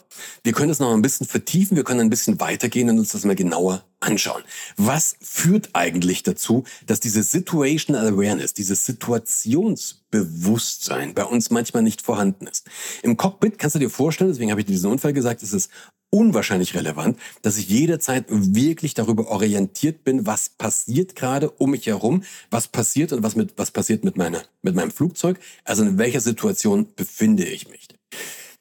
wir 0.43 0.51
können 0.51 0.67
das 0.69 0.79
noch 0.79 0.93
ein 0.93 1.01
bisschen 1.01 1.25
vertiefen, 1.25 1.77
wir 1.77 1.85
können 1.85 2.01
ein 2.01 2.09
bisschen 2.09 2.41
weitergehen 2.41 2.89
und 2.89 2.99
uns 2.99 3.13
das 3.13 3.23
mal 3.23 3.35
genauer 3.35 3.85
anschauen. 4.01 4.43
Was 4.77 5.15
führt 5.21 5.69
eigentlich 5.73 6.23
dazu, 6.23 6.65
dass 6.85 6.99
diese 6.99 7.23
Situational 7.23 8.07
Awareness, 8.07 8.53
dieses 8.53 8.85
Situationsbewusstsein 8.85 11.13
bei 11.13 11.23
uns 11.23 11.49
manchmal 11.49 11.83
nicht 11.83 12.01
vorhanden 12.01 12.47
ist? 12.47 12.67
Im 13.03 13.15
Cockpit 13.17 13.57
kannst 13.57 13.75
du 13.75 13.79
dir 13.79 13.89
vorstellen, 13.89 14.31
deswegen 14.31 14.51
habe 14.51 14.59
ich 14.61 14.67
diesen 14.67 14.91
Unfall 14.91 15.13
gesagt, 15.13 15.43
es 15.43 15.53
ist 15.53 15.71
unwahrscheinlich 16.15 16.75
relevant, 16.75 17.19
dass 17.41 17.57
ich 17.57 17.67
jederzeit 17.67 18.25
wirklich 18.29 18.93
darüber 18.93 19.27
orientiert 19.27 20.05
bin, 20.05 20.25
was 20.25 20.47
passiert 20.47 21.15
gerade 21.15 21.49
um 21.49 21.71
mich 21.71 21.87
herum, 21.87 22.23
was 22.49 22.69
passiert 22.69 23.11
und 23.11 23.21
was 23.21 23.35
mit 23.35 23.57
was 23.57 23.71
passiert 23.71 24.05
mit 24.05 24.15
meiner 24.15 24.41
mit 24.61 24.75
meinem 24.75 24.91
Flugzeug, 24.91 25.37
also 25.65 25.83
in 25.83 25.97
welcher 25.97 26.21
Situation 26.21 26.87
befinde 26.95 27.43
ich 27.43 27.67
mich. 27.67 27.89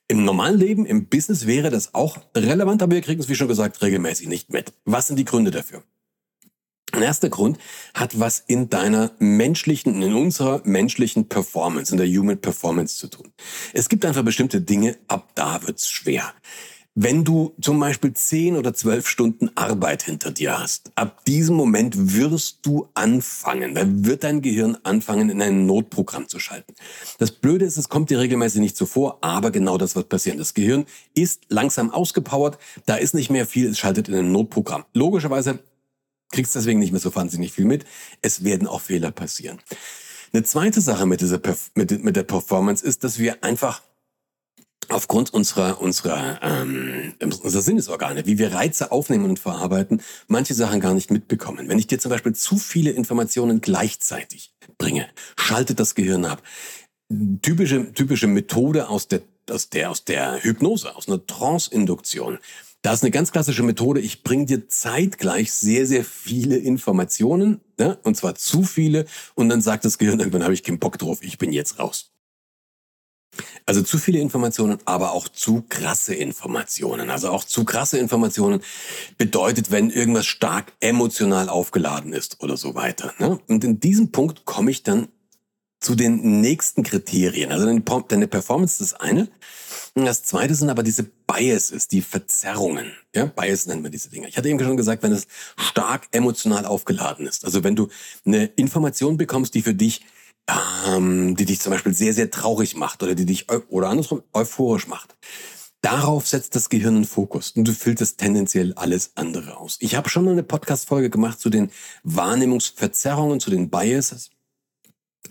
Im 0.08 0.24
normalen 0.24 0.58
Leben, 0.58 0.84
im 0.84 1.06
Business 1.06 1.46
wäre 1.46 1.70
das 1.70 1.94
auch 1.94 2.18
relevant, 2.36 2.82
aber 2.82 2.96
wir 2.96 3.02
kriegen 3.02 3.20
es, 3.20 3.28
wie 3.28 3.36
schon 3.36 3.48
gesagt, 3.48 3.80
regelmäßig 3.82 4.26
nicht 4.26 4.52
mit. 4.52 4.72
Was 4.84 5.06
sind 5.06 5.16
die 5.16 5.24
Gründe 5.24 5.52
dafür? 5.52 5.84
Ein 6.92 7.02
erster 7.02 7.28
Grund 7.28 7.58
hat 7.94 8.18
was 8.20 8.42
in 8.46 8.68
deiner 8.68 9.12
menschlichen, 9.18 10.02
in 10.02 10.14
unserer 10.14 10.60
menschlichen 10.64 11.28
Performance, 11.28 11.92
in 11.92 11.98
der 11.98 12.06
Human 12.06 12.40
Performance 12.40 12.96
zu 12.96 13.08
tun. 13.08 13.32
Es 13.72 13.88
gibt 13.88 14.04
einfach 14.04 14.22
bestimmte 14.22 14.60
Dinge, 14.60 14.96
ab 15.08 15.30
da 15.34 15.66
wird's 15.66 15.88
schwer. 15.88 16.34
Wenn 16.96 17.24
du 17.24 17.56
zum 17.60 17.80
Beispiel 17.80 18.12
zehn 18.12 18.56
oder 18.56 18.72
zwölf 18.72 19.08
Stunden 19.08 19.50
Arbeit 19.56 20.04
hinter 20.04 20.30
dir 20.30 20.60
hast, 20.60 20.92
ab 20.94 21.24
diesem 21.24 21.56
Moment 21.56 22.14
wirst 22.14 22.60
du 22.62 22.88
anfangen, 22.94 23.74
dann 23.74 24.06
wird 24.06 24.22
dein 24.22 24.42
Gehirn 24.42 24.78
anfangen, 24.84 25.28
in 25.28 25.42
ein 25.42 25.66
Notprogramm 25.66 26.28
zu 26.28 26.38
schalten. 26.38 26.72
Das 27.18 27.32
Blöde 27.32 27.64
ist, 27.64 27.78
es 27.78 27.88
kommt 27.88 28.10
dir 28.10 28.20
regelmäßig 28.20 28.60
nicht 28.60 28.76
so 28.76 28.86
vor, 28.86 29.18
aber 29.22 29.50
genau 29.50 29.76
das 29.76 29.96
wird 29.96 30.08
passieren. 30.08 30.38
Das 30.38 30.54
Gehirn 30.54 30.86
ist 31.14 31.42
langsam 31.48 31.90
ausgepowert, 31.90 32.58
da 32.86 32.94
ist 32.94 33.12
nicht 33.12 33.28
mehr 33.28 33.46
viel, 33.46 33.70
es 33.70 33.78
schaltet 33.80 34.08
in 34.08 34.14
ein 34.14 34.30
Notprogramm. 34.30 34.84
Logischerweise 34.92 35.58
kriegst 36.30 36.54
du 36.54 36.60
deswegen 36.60 36.78
nicht 36.78 36.92
mehr 36.92 37.00
so 37.00 37.12
wahnsinnig 37.16 37.50
viel 37.50 37.64
mit. 37.64 37.84
Es 38.22 38.44
werden 38.44 38.68
auch 38.68 38.80
Fehler 38.80 39.10
passieren. 39.10 39.58
Eine 40.32 40.44
zweite 40.44 40.80
Sache 40.80 41.06
mit, 41.06 41.20
dieser, 41.20 41.40
mit, 41.74 42.04
mit 42.04 42.14
der 42.14 42.22
Performance 42.22 42.84
ist, 42.86 43.02
dass 43.02 43.18
wir 43.18 43.42
einfach 43.42 43.82
aufgrund 44.90 45.32
unserer 45.32 45.80
unserer 45.80 46.40
ähm, 46.42 47.14
unserer 47.20 47.62
Sinnesorgane, 47.62 48.26
wie 48.26 48.38
wir 48.38 48.52
Reize 48.52 48.92
aufnehmen 48.92 49.24
und 49.24 49.38
verarbeiten, 49.38 50.00
manche 50.26 50.54
Sachen 50.54 50.80
gar 50.80 50.94
nicht 50.94 51.10
mitbekommen. 51.10 51.68
Wenn 51.68 51.78
ich 51.78 51.86
dir 51.86 51.98
zum 51.98 52.10
Beispiel 52.10 52.34
zu 52.34 52.56
viele 52.56 52.90
Informationen 52.90 53.60
gleichzeitig 53.60 54.54
bringe, 54.78 55.08
schaltet 55.38 55.80
das 55.80 55.94
Gehirn 55.94 56.24
ab. 56.24 56.42
Typische 57.42 57.92
typische 57.92 58.26
Methode 58.26 58.88
aus 58.88 59.08
der 59.08 59.22
aus 59.50 59.68
der 59.68 59.90
aus 59.90 60.04
der 60.04 60.42
Hypnose, 60.42 60.94
aus 60.96 61.08
einer 61.08 61.24
Trance-Induktion. 61.26 62.38
Da 62.84 62.92
ist 62.92 63.02
eine 63.02 63.10
ganz 63.10 63.32
klassische 63.32 63.62
Methode. 63.62 64.00
Ich 64.00 64.22
bringe 64.22 64.44
dir 64.44 64.68
zeitgleich 64.68 65.52
sehr, 65.52 65.86
sehr 65.86 66.04
viele 66.04 66.58
Informationen, 66.58 67.62
ne? 67.78 67.98
und 68.02 68.14
zwar 68.14 68.34
zu 68.34 68.62
viele, 68.62 69.06
und 69.34 69.48
dann 69.48 69.62
sagt 69.62 69.86
das 69.86 69.96
Gehirn, 69.96 70.18
irgendwann 70.18 70.44
habe 70.44 70.52
ich 70.52 70.62
keinen 70.62 70.78
Bock 70.78 70.98
drauf, 70.98 71.20
ich 71.22 71.38
bin 71.38 71.50
jetzt 71.50 71.78
raus. 71.78 72.13
Also 73.66 73.82
zu 73.82 73.98
viele 73.98 74.18
Informationen, 74.18 74.78
aber 74.84 75.12
auch 75.12 75.28
zu 75.28 75.64
krasse 75.68 76.14
Informationen. 76.14 77.10
Also 77.10 77.30
auch 77.30 77.44
zu 77.44 77.64
krasse 77.64 77.98
Informationen 77.98 78.60
bedeutet, 79.18 79.70
wenn 79.70 79.90
irgendwas 79.90 80.26
stark 80.26 80.72
emotional 80.80 81.48
aufgeladen 81.48 82.12
ist 82.12 82.42
oder 82.42 82.56
so 82.56 82.74
weiter. 82.74 83.14
Ne? 83.18 83.38
Und 83.48 83.64
in 83.64 83.80
diesem 83.80 84.12
Punkt 84.12 84.44
komme 84.44 84.70
ich 84.70 84.82
dann 84.82 85.08
zu 85.80 85.94
den 85.94 86.40
nächsten 86.40 86.82
Kriterien. 86.82 87.52
Also 87.52 87.66
deine 87.66 88.26
Performance 88.26 88.82
ist 88.82 88.92
das 88.92 89.00
eine. 89.00 89.28
Und 89.94 90.06
das 90.06 90.24
zweite 90.24 90.54
sind 90.54 90.70
aber 90.70 90.82
diese 90.82 91.04
Biases, 91.04 91.88
die 91.88 92.00
Verzerrungen. 92.00 92.92
Ja, 93.14 93.26
Bias 93.26 93.66
nennen 93.66 93.82
wir 93.84 93.90
diese 93.90 94.10
Dinge. 94.10 94.28
Ich 94.28 94.36
hatte 94.36 94.48
eben 94.48 94.58
schon 94.58 94.76
gesagt, 94.76 95.02
wenn 95.02 95.12
es 95.12 95.26
stark 95.56 96.08
emotional 96.10 96.64
aufgeladen 96.64 97.26
ist. 97.26 97.44
Also 97.44 97.62
wenn 97.62 97.76
du 97.76 97.88
eine 98.24 98.46
Information 98.46 99.16
bekommst, 99.16 99.54
die 99.54 99.62
für 99.62 99.74
dich 99.74 100.04
ähm, 100.48 101.36
die 101.36 101.44
dich 101.44 101.60
zum 101.60 101.72
Beispiel 101.72 101.94
sehr, 101.94 102.12
sehr 102.12 102.30
traurig 102.30 102.76
macht 102.76 103.02
oder 103.02 103.14
die 103.14 103.26
dich 103.26 103.46
oder 103.68 103.88
andersrum 103.88 104.22
euphorisch 104.32 104.88
macht. 104.88 105.16
Darauf 105.80 106.26
setzt 106.26 106.54
das 106.54 106.70
Gehirn 106.70 106.96
einen 106.96 107.04
Fokus 107.04 107.50
und 107.50 107.68
du 107.68 107.72
filterst 107.72 108.16
tendenziell 108.16 108.72
alles 108.72 109.12
andere 109.16 109.58
aus. 109.58 109.76
Ich 109.80 109.96
habe 109.96 110.08
schon 110.08 110.24
mal 110.24 110.30
eine 110.30 110.42
Podcast-Folge 110.42 111.10
gemacht 111.10 111.38
zu 111.38 111.50
den 111.50 111.70
Wahrnehmungsverzerrungen, 112.04 113.38
zu 113.38 113.50
den 113.50 113.68
Biases. 113.68 114.30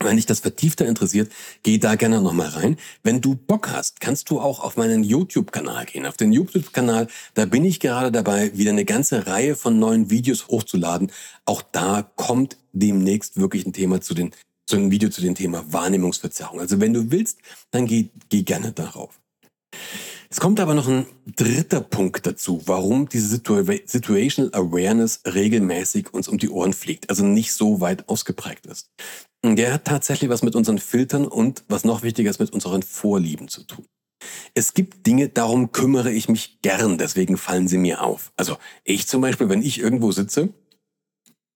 Wenn 0.00 0.16
dich 0.16 0.26
das 0.26 0.40
vertiefter 0.40 0.86
interessiert, 0.86 1.32
geh 1.64 1.78
da 1.78 1.96
gerne 1.96 2.20
nochmal 2.20 2.48
rein. 2.48 2.76
Wenn 3.02 3.20
du 3.20 3.34
Bock 3.34 3.70
hast, 3.70 4.00
kannst 4.00 4.30
du 4.30 4.40
auch 4.40 4.60
auf 4.60 4.76
meinen 4.76 5.02
YouTube-Kanal 5.02 5.86
gehen. 5.86 6.06
Auf 6.06 6.16
den 6.16 6.32
YouTube-Kanal, 6.32 7.08
da 7.34 7.46
bin 7.46 7.64
ich 7.64 7.80
gerade 7.80 8.12
dabei, 8.12 8.56
wieder 8.56 8.70
eine 8.70 8.84
ganze 8.84 9.26
Reihe 9.26 9.56
von 9.56 9.78
neuen 9.78 10.10
Videos 10.10 10.48
hochzuladen. 10.48 11.10
Auch 11.46 11.62
da 11.62 12.08
kommt 12.16 12.58
demnächst 12.72 13.38
wirklich 13.38 13.66
ein 13.66 13.72
Thema 13.72 14.00
zu 14.00 14.14
den 14.14 14.32
so 14.68 14.76
ein 14.76 14.90
Video 14.90 15.08
zu 15.08 15.20
dem 15.20 15.34
Thema 15.34 15.64
Wahrnehmungsverzerrung. 15.72 16.60
Also 16.60 16.80
wenn 16.80 16.94
du 16.94 17.10
willst, 17.10 17.38
dann 17.70 17.86
geh, 17.86 18.08
geh 18.28 18.42
gerne 18.42 18.72
darauf. 18.72 19.20
Es 20.30 20.40
kommt 20.40 20.58
aber 20.58 20.74
noch 20.74 20.88
ein 20.88 21.06
dritter 21.36 21.80
Punkt 21.80 22.26
dazu, 22.26 22.60
warum 22.66 23.08
diese 23.08 23.28
Situa 23.28 23.62
Situational 23.84 24.50
Awareness 24.52 25.20
regelmäßig 25.26 26.12
uns 26.12 26.26
um 26.26 26.38
die 26.38 26.48
Ohren 26.48 26.72
fliegt, 26.72 27.08
also 27.08 27.24
nicht 27.24 27.52
so 27.52 27.80
weit 27.80 28.08
ausgeprägt 28.08 28.66
ist. 28.66 28.90
Der 29.44 29.74
hat 29.74 29.84
tatsächlich 29.84 30.30
was 30.30 30.42
mit 30.42 30.56
unseren 30.56 30.78
Filtern 30.78 31.26
und, 31.26 31.62
was 31.68 31.84
noch 31.84 32.02
wichtiger 32.02 32.30
ist, 32.30 32.40
mit 32.40 32.52
unseren 32.52 32.82
Vorlieben 32.82 33.46
zu 33.46 33.62
tun. 33.62 33.86
Es 34.54 34.74
gibt 34.74 35.06
Dinge, 35.06 35.28
darum 35.28 35.70
kümmere 35.70 36.10
ich 36.10 36.28
mich 36.28 36.60
gern, 36.62 36.98
deswegen 36.98 37.36
fallen 37.36 37.68
sie 37.68 37.78
mir 37.78 38.02
auf. 38.02 38.32
Also 38.36 38.56
ich 38.82 39.06
zum 39.06 39.20
Beispiel, 39.20 39.48
wenn 39.48 39.62
ich 39.62 39.78
irgendwo 39.78 40.12
sitze 40.12 40.48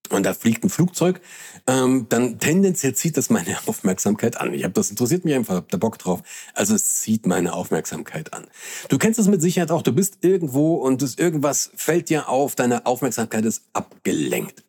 und 0.09 0.25
da 0.25 0.33
fliegt 0.33 0.63
ein 0.63 0.69
Flugzeug, 0.69 1.21
ähm, 1.67 2.07
dann 2.09 2.39
tendenziell 2.39 2.95
zieht 2.95 3.17
das 3.17 3.29
meine 3.29 3.57
Aufmerksamkeit 3.67 4.39
an. 4.39 4.53
Ich 4.53 4.63
habe 4.63 4.73
das 4.73 4.89
interessiert 4.89 5.25
mich 5.25 5.35
einfach, 5.35 5.55
hab 5.55 5.69
da 5.69 5.77
Bock 5.77 5.97
drauf. 5.97 6.21
Also 6.53 6.75
es 6.75 7.01
zieht 7.01 7.25
meine 7.25 7.53
Aufmerksamkeit 7.53 8.33
an. 8.33 8.47
Du 8.89 8.97
kennst 8.97 9.19
das 9.19 9.27
mit 9.27 9.41
Sicherheit 9.41 9.71
auch. 9.71 9.81
Du 9.81 9.93
bist 9.93 10.19
irgendwo 10.21 10.75
und 10.75 11.01
das 11.01 11.15
irgendwas 11.15 11.71
fällt 11.75 12.09
dir 12.09 12.29
auf, 12.29 12.55
deine 12.55 12.85
Aufmerksamkeit 12.85 13.45
ist 13.45 13.63
abgelenkt. 13.73 14.63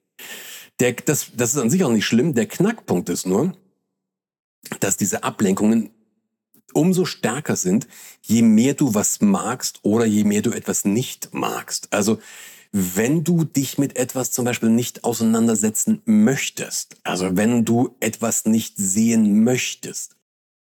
Der, 0.81 0.93
das, 0.93 1.29
das 1.37 1.55
ist 1.55 1.61
an 1.61 1.71
sich 1.71 1.85
auch 1.85 1.93
nicht 1.93 2.07
schlimm. 2.07 2.35
Der 2.35 2.47
Knackpunkt 2.47 3.09
ist 3.09 3.27
nur, 3.27 3.53
dass 4.81 4.97
diese 4.97 5.25
Ablenkungen 5.25 5.91
umso 6.73 7.05
stärker 7.05 7.57
sind, 7.57 7.89
je 8.23 8.43
mehr 8.43 8.75
du 8.75 8.95
was 8.95 9.21
magst 9.21 9.81
oder 9.83 10.05
je 10.05 10.25
mehr 10.25 10.43
du 10.43 10.53
etwas 10.53 10.85
nicht 10.85 11.31
magst. 11.33 11.93
Also 11.93 12.21
wenn 12.73 13.25
du 13.25 13.45
dich 13.45 13.79
mit 13.79 13.97
etwas 13.97 14.31
zum 14.31 14.45
Beispiel 14.45 14.69
nicht 14.69 15.05
auseinandersetzen 15.05 16.03
möchtest, 16.05 16.97
also 17.03 17.37
wenn 17.37 17.65
du 17.65 17.97
etwas 18.01 18.45
nicht 18.45 18.75
sehen 18.77 19.43
möchtest, 19.43 20.17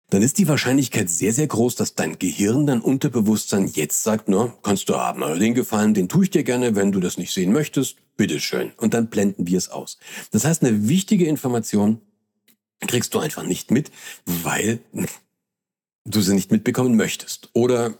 dann 0.10 0.24
ist 0.24 0.40
die 0.40 0.48
Wahrscheinlichkeit 0.48 1.08
sehr, 1.10 1.34
sehr 1.34 1.46
groß, 1.46 1.76
dass 1.76 1.94
dein 1.94 2.18
Gehirn, 2.18 2.66
dein 2.66 2.82
Unterbewusstsein 2.82 3.68
jetzt 3.68 4.04
sagt, 4.04 4.28
na, 4.28 4.56
kannst 4.64 4.90
du 4.90 4.96
haben, 4.96 5.24
aber 5.24 5.38
den 5.38 5.54
Gefallen, 5.54 5.94
den 5.94 6.10
tue 6.10 6.24
ich 6.24 6.32
dir 6.32 6.44
gerne, 6.44 6.76
wenn 6.76 6.92
du 6.92 7.00
das 7.00 7.20
nicht 7.20 7.32
sehen 7.32 7.54
möchtest, 7.54 7.98
bitteschön. 8.18 8.72
Und 8.78 8.96
dann 8.96 9.10
blenden 9.10 9.46
wir 9.46 9.58
es 9.58 9.70
aus. 9.70 10.00
Das 10.32 10.46
heißt, 10.46 10.64
eine 10.64 10.88
wichtige 10.88 11.26
Information 11.26 12.02
kriegst 12.88 13.14
du 13.14 13.20
einfach 13.20 13.44
nicht 13.44 13.70
mit, 13.70 13.92
weil 14.26 14.80
du 16.06 16.22
sie 16.22 16.34
nicht 16.34 16.52
mitbekommen 16.52 16.96
möchtest. 16.96 17.50
Oder 17.54 17.94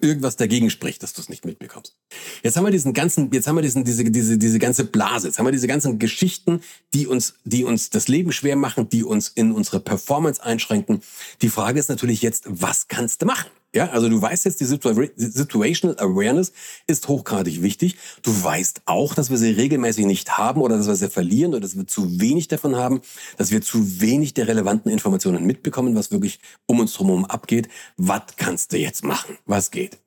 irgendwas 0.00 0.36
dagegen 0.36 0.70
spricht, 0.70 1.02
dass 1.02 1.12
du 1.12 1.20
es 1.20 1.28
nicht 1.28 1.44
mitbekommst. 1.44 1.96
Jetzt 2.42 2.56
haben 2.56 2.64
wir 2.64 2.70
diesen 2.70 2.92
ganzen, 2.92 3.30
jetzt 3.32 3.46
haben 3.46 3.56
wir 3.56 3.62
diesen, 3.62 3.84
diese, 3.84 4.04
diese, 4.04 4.38
diese 4.38 4.58
ganze 4.58 4.84
Blase, 4.84 5.28
jetzt 5.28 5.38
haben 5.38 5.46
wir 5.46 5.52
diese 5.52 5.68
ganzen 5.68 5.98
Geschichten, 5.98 6.60
die 6.92 7.06
uns, 7.06 7.34
die 7.44 7.64
uns 7.64 7.90
das 7.90 8.08
Leben 8.08 8.32
schwer 8.32 8.56
machen, 8.56 8.88
die 8.88 9.04
uns 9.04 9.28
in 9.28 9.52
unsere 9.52 9.80
Performance 9.80 10.42
einschränken. 10.42 11.02
Die 11.42 11.48
Frage 11.48 11.78
ist 11.78 11.88
natürlich 11.88 12.22
jetzt, 12.22 12.44
was 12.46 12.88
kannst 12.88 13.22
du 13.22 13.26
machen? 13.26 13.50
Ja, 13.74 13.90
also 13.90 14.08
du 14.08 14.22
weißt 14.22 14.44
jetzt, 14.44 14.60
die 14.60 14.66
Situational 14.66 15.96
Awareness 15.98 16.52
ist 16.86 17.08
hochgradig 17.08 17.60
wichtig. 17.60 17.96
Du 18.22 18.30
weißt 18.30 18.82
auch, 18.86 19.14
dass 19.14 19.30
wir 19.30 19.36
sie 19.36 19.50
regelmäßig 19.50 20.06
nicht 20.06 20.38
haben 20.38 20.62
oder 20.62 20.76
dass 20.76 20.86
wir 20.86 20.94
sie 20.94 21.10
verlieren 21.10 21.52
oder 21.52 21.60
dass 21.60 21.76
wir 21.76 21.86
zu 21.86 22.20
wenig 22.20 22.46
davon 22.46 22.76
haben, 22.76 23.00
dass 23.36 23.50
wir 23.50 23.62
zu 23.62 24.00
wenig 24.00 24.32
der 24.32 24.46
relevanten 24.46 24.92
Informationen 24.92 25.44
mitbekommen, 25.44 25.96
was 25.96 26.12
wirklich 26.12 26.38
um 26.66 26.78
uns 26.78 27.00
herum 27.00 27.24
abgeht. 27.24 27.68
Was 27.96 28.22
kannst 28.36 28.72
du 28.72 28.78
jetzt 28.78 29.02
machen? 29.02 29.38
Was 29.44 29.72
geht? 29.72 30.03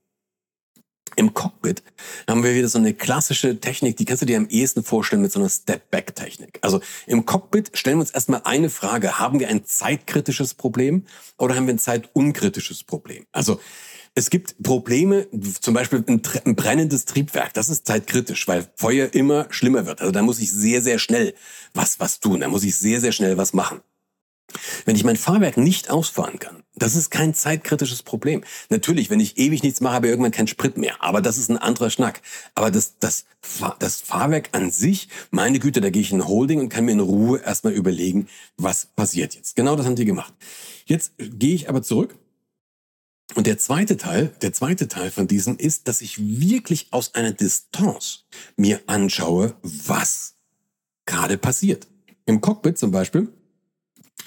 Im 1.17 1.33
Cockpit 1.33 1.81
haben 2.29 2.43
wir 2.43 2.53
wieder 2.53 2.69
so 2.69 2.77
eine 2.77 2.93
klassische 2.93 3.59
Technik, 3.59 3.97
die 3.97 4.05
kannst 4.05 4.21
du 4.21 4.27
dir 4.27 4.37
am 4.37 4.47
ehesten 4.49 4.83
vorstellen 4.83 5.23
mit 5.23 5.31
so 5.31 5.39
einer 5.39 5.49
Step-Back-Technik. 5.49 6.59
Also 6.61 6.79
im 7.07 7.25
Cockpit 7.25 7.71
stellen 7.73 7.97
wir 7.97 8.01
uns 8.01 8.11
erstmal 8.11 8.41
eine 8.43 8.69
Frage, 8.69 9.17
haben 9.17 9.39
wir 9.39 9.49
ein 9.49 9.65
zeitkritisches 9.65 10.53
Problem 10.53 11.05
oder 11.39 11.55
haben 11.55 11.65
wir 11.65 11.73
ein 11.73 11.79
zeitunkritisches 11.79 12.83
Problem? 12.83 13.25
Also 13.31 13.59
es 14.13 14.29
gibt 14.29 14.61
Probleme, 14.61 15.27
zum 15.59 15.73
Beispiel 15.73 16.03
ein, 16.07 16.21
ein, 16.45 16.55
brennendes 16.55 17.05
Triebwerk, 17.05 17.51
das 17.55 17.69
ist 17.69 17.87
zeitkritisch, 17.87 18.47
weil 18.47 18.67
Feuer 18.75 19.11
immer 19.13 19.47
schlimmer 19.49 19.87
wird. 19.87 20.01
Also 20.01 20.11
da 20.11 20.21
muss 20.21 20.39
ich 20.39 20.51
sehr, 20.51 20.83
sehr 20.83 20.99
schnell 20.99 21.33
was, 21.73 21.99
was 21.99 22.19
tun, 22.19 22.41
da 22.41 22.47
muss 22.47 22.63
ich 22.63 22.75
sehr, 22.75 23.01
sehr 23.01 23.11
schnell 23.11 23.37
was 23.37 23.53
machen. 23.53 23.81
Wenn 24.85 24.95
ich 24.95 25.03
mein 25.03 25.17
Fahrwerk 25.17 25.57
nicht 25.57 25.89
ausfahren 25.89 26.39
kann, 26.39 26.63
das 26.75 26.95
ist 26.95 27.09
kein 27.09 27.33
zeitkritisches 27.33 28.03
Problem. 28.03 28.43
Natürlich, 28.69 29.09
wenn 29.09 29.19
ich 29.19 29.37
ewig 29.37 29.63
nichts 29.63 29.81
mache, 29.81 29.95
habe 29.95 30.07
ich 30.07 30.11
irgendwann 30.11 30.31
keinen 30.31 30.47
Sprit 30.47 30.77
mehr. 30.77 31.03
Aber 31.03 31.21
das 31.21 31.37
ist 31.37 31.49
ein 31.49 31.57
anderer 31.57 31.89
Schnack. 31.89 32.21
Aber 32.55 32.71
das, 32.71 32.97
das, 32.99 33.25
das 33.79 34.01
Fahrwerk 34.01 34.49
an 34.51 34.71
sich, 34.71 35.09
meine 35.31 35.59
Güte, 35.59 35.81
da 35.81 35.89
gehe 35.89 36.01
ich 36.01 36.11
in 36.11 36.27
Holding 36.27 36.59
und 36.59 36.69
kann 36.69 36.85
mir 36.85 36.91
in 36.91 36.99
Ruhe 36.99 37.39
erstmal 37.39 37.73
überlegen, 37.73 38.27
was 38.57 38.85
passiert 38.85 39.35
jetzt. 39.35 39.55
Genau 39.55 39.75
das 39.75 39.85
haben 39.85 39.95
die 39.95 40.05
gemacht. 40.05 40.33
Jetzt 40.85 41.13
gehe 41.17 41.55
ich 41.55 41.67
aber 41.67 41.81
zurück. 41.81 42.15
Und 43.35 43.47
der 43.47 43.57
zweite 43.57 43.97
Teil, 43.97 44.33
der 44.41 44.53
zweite 44.53 44.87
Teil 44.87 45.11
von 45.11 45.27
diesem 45.27 45.57
ist, 45.57 45.87
dass 45.87 46.01
ich 46.01 46.17
wirklich 46.19 46.87
aus 46.91 47.13
einer 47.13 47.33
Distanz 47.33 48.25
mir 48.55 48.81
anschaue, 48.87 49.55
was 49.61 50.35
gerade 51.05 51.37
passiert. 51.37 51.87
Im 52.25 52.39
Cockpit 52.39 52.77
zum 52.77 52.91
Beispiel 52.91 53.29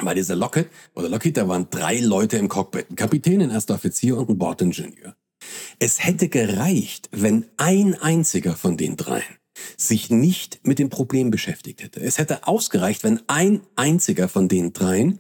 bei 0.05 0.15
dieser 0.15 0.37
Lockheed 0.37 0.69
oder 0.95 1.09
Lockheed, 1.09 1.37
da 1.37 1.49
waren 1.49 1.69
drei 1.71 1.99
Leute 2.01 2.37
im 2.37 2.49
Cockpit, 2.49 2.91
ein 2.91 2.97
Kapitän, 2.97 3.43
ein 3.43 3.51
erster 3.51 3.75
Offizier 3.75 4.17
und 4.17 4.29
ein 4.29 4.39
Bordingenieur. 4.39 5.17
Es 5.79 6.05
hätte 6.05 6.29
gereicht, 6.29 7.09
wenn 7.13 7.47
ein 7.57 7.95
einziger 7.95 8.57
von 8.57 8.77
den 8.77 8.97
dreien 8.97 9.25
sich 9.77 10.11
nicht 10.11 10.61
mit 10.63 10.79
dem 10.79 10.89
Problem 10.89 11.31
beschäftigt 11.31 11.83
hätte. 11.83 12.01
Es 12.01 12.19
hätte 12.19 12.47
ausgereicht, 12.47 13.05
wenn 13.05 13.21
ein 13.27 13.61
einziger 13.77 14.29
von 14.29 14.49
den 14.49 14.73
dreien 14.73 15.19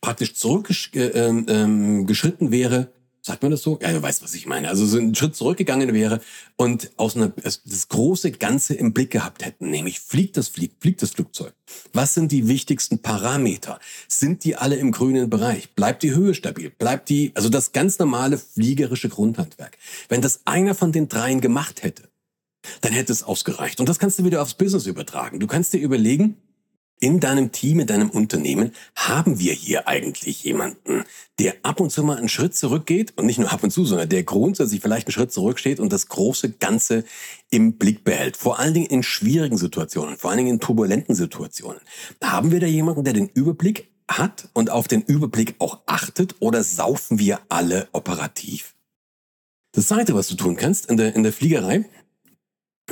praktisch 0.00 0.34
zurückgeschritten 0.34 1.48
äh, 1.48 1.62
ähm 1.62 2.50
wäre 2.50 2.92
Sagt 3.24 3.42
man 3.42 3.52
das 3.52 3.62
so? 3.62 3.78
Ja, 3.80 3.92
du 3.92 4.02
weißt, 4.02 4.24
was 4.24 4.34
ich 4.34 4.46
meine. 4.46 4.68
Also 4.68 4.84
so 4.84 4.98
einen 4.98 5.14
Schritt 5.14 5.36
zurückgegangen 5.36 5.94
wäre 5.94 6.20
und 6.56 6.90
aus 6.96 7.14
einer, 7.14 7.28
das 7.28 7.88
große 7.88 8.32
Ganze 8.32 8.74
im 8.74 8.92
Blick 8.92 9.12
gehabt 9.12 9.44
hätten. 9.44 9.70
Nämlich, 9.70 10.00
fliegt 10.00 10.36
das 10.36 10.48
fliegt, 10.48 10.82
fliegt 10.82 11.02
das 11.02 11.10
Flugzeug? 11.10 11.54
Was 11.92 12.14
sind 12.14 12.32
die 12.32 12.48
wichtigsten 12.48 12.98
Parameter? 12.98 13.78
Sind 14.08 14.42
die 14.42 14.56
alle 14.56 14.74
im 14.74 14.90
grünen 14.90 15.30
Bereich? 15.30 15.72
Bleibt 15.76 16.02
die 16.02 16.12
Höhe 16.12 16.34
stabil? 16.34 16.70
Bleibt 16.70 17.08
die, 17.10 17.30
also 17.36 17.48
das 17.48 17.70
ganz 17.70 18.00
normale 18.00 18.38
fliegerische 18.38 19.08
Grundhandwerk. 19.08 19.78
Wenn 20.08 20.20
das 20.20 20.40
einer 20.44 20.74
von 20.74 20.90
den 20.90 21.08
dreien 21.08 21.40
gemacht 21.40 21.84
hätte, 21.84 22.08
dann 22.80 22.92
hätte 22.92 23.12
es 23.12 23.22
ausgereicht. 23.22 23.78
Und 23.78 23.88
das 23.88 24.00
kannst 24.00 24.18
du 24.18 24.24
wieder 24.24 24.42
aufs 24.42 24.54
Business 24.54 24.86
übertragen. 24.86 25.38
Du 25.38 25.46
kannst 25.46 25.72
dir 25.72 25.78
überlegen, 25.78 26.38
in 27.02 27.18
deinem 27.18 27.50
Team, 27.50 27.80
in 27.80 27.88
deinem 27.88 28.10
Unternehmen, 28.10 28.72
haben 28.94 29.40
wir 29.40 29.52
hier 29.52 29.88
eigentlich 29.88 30.44
jemanden, 30.44 31.02
der 31.40 31.56
ab 31.64 31.80
und 31.80 31.90
zu 31.90 32.04
mal 32.04 32.16
einen 32.16 32.28
Schritt 32.28 32.54
zurückgeht 32.54 33.14
und 33.16 33.26
nicht 33.26 33.40
nur 33.40 33.52
ab 33.52 33.64
und 33.64 33.72
zu, 33.72 33.84
sondern 33.84 34.08
der 34.08 34.22
grundsätzlich 34.22 34.80
vielleicht 34.80 35.08
einen 35.08 35.12
Schritt 35.12 35.32
zurücksteht 35.32 35.80
und 35.80 35.92
das 35.92 36.06
große 36.06 36.52
Ganze 36.52 37.02
im 37.50 37.76
Blick 37.76 38.04
behält. 38.04 38.36
Vor 38.36 38.60
allen 38.60 38.72
Dingen 38.72 38.86
in 38.86 39.02
schwierigen 39.02 39.58
Situationen, 39.58 40.16
vor 40.16 40.30
allen 40.30 40.38
Dingen 40.38 40.54
in 40.54 40.60
turbulenten 40.60 41.16
Situationen. 41.16 41.80
Haben 42.22 42.52
wir 42.52 42.60
da 42.60 42.68
jemanden, 42.68 43.02
der 43.02 43.14
den 43.14 43.28
Überblick 43.28 43.90
hat 44.06 44.48
und 44.52 44.70
auf 44.70 44.86
den 44.86 45.02
Überblick 45.02 45.56
auch 45.58 45.80
achtet 45.86 46.36
oder 46.38 46.62
saufen 46.62 47.18
wir 47.18 47.40
alle 47.48 47.88
operativ? 47.90 48.76
Das 49.72 49.88
zweite, 49.88 50.14
was 50.14 50.28
du 50.28 50.36
tun 50.36 50.54
kannst 50.54 50.86
in 50.86 50.98
der, 50.98 51.16
in 51.16 51.24
der 51.24 51.32
Fliegerei, 51.32 51.84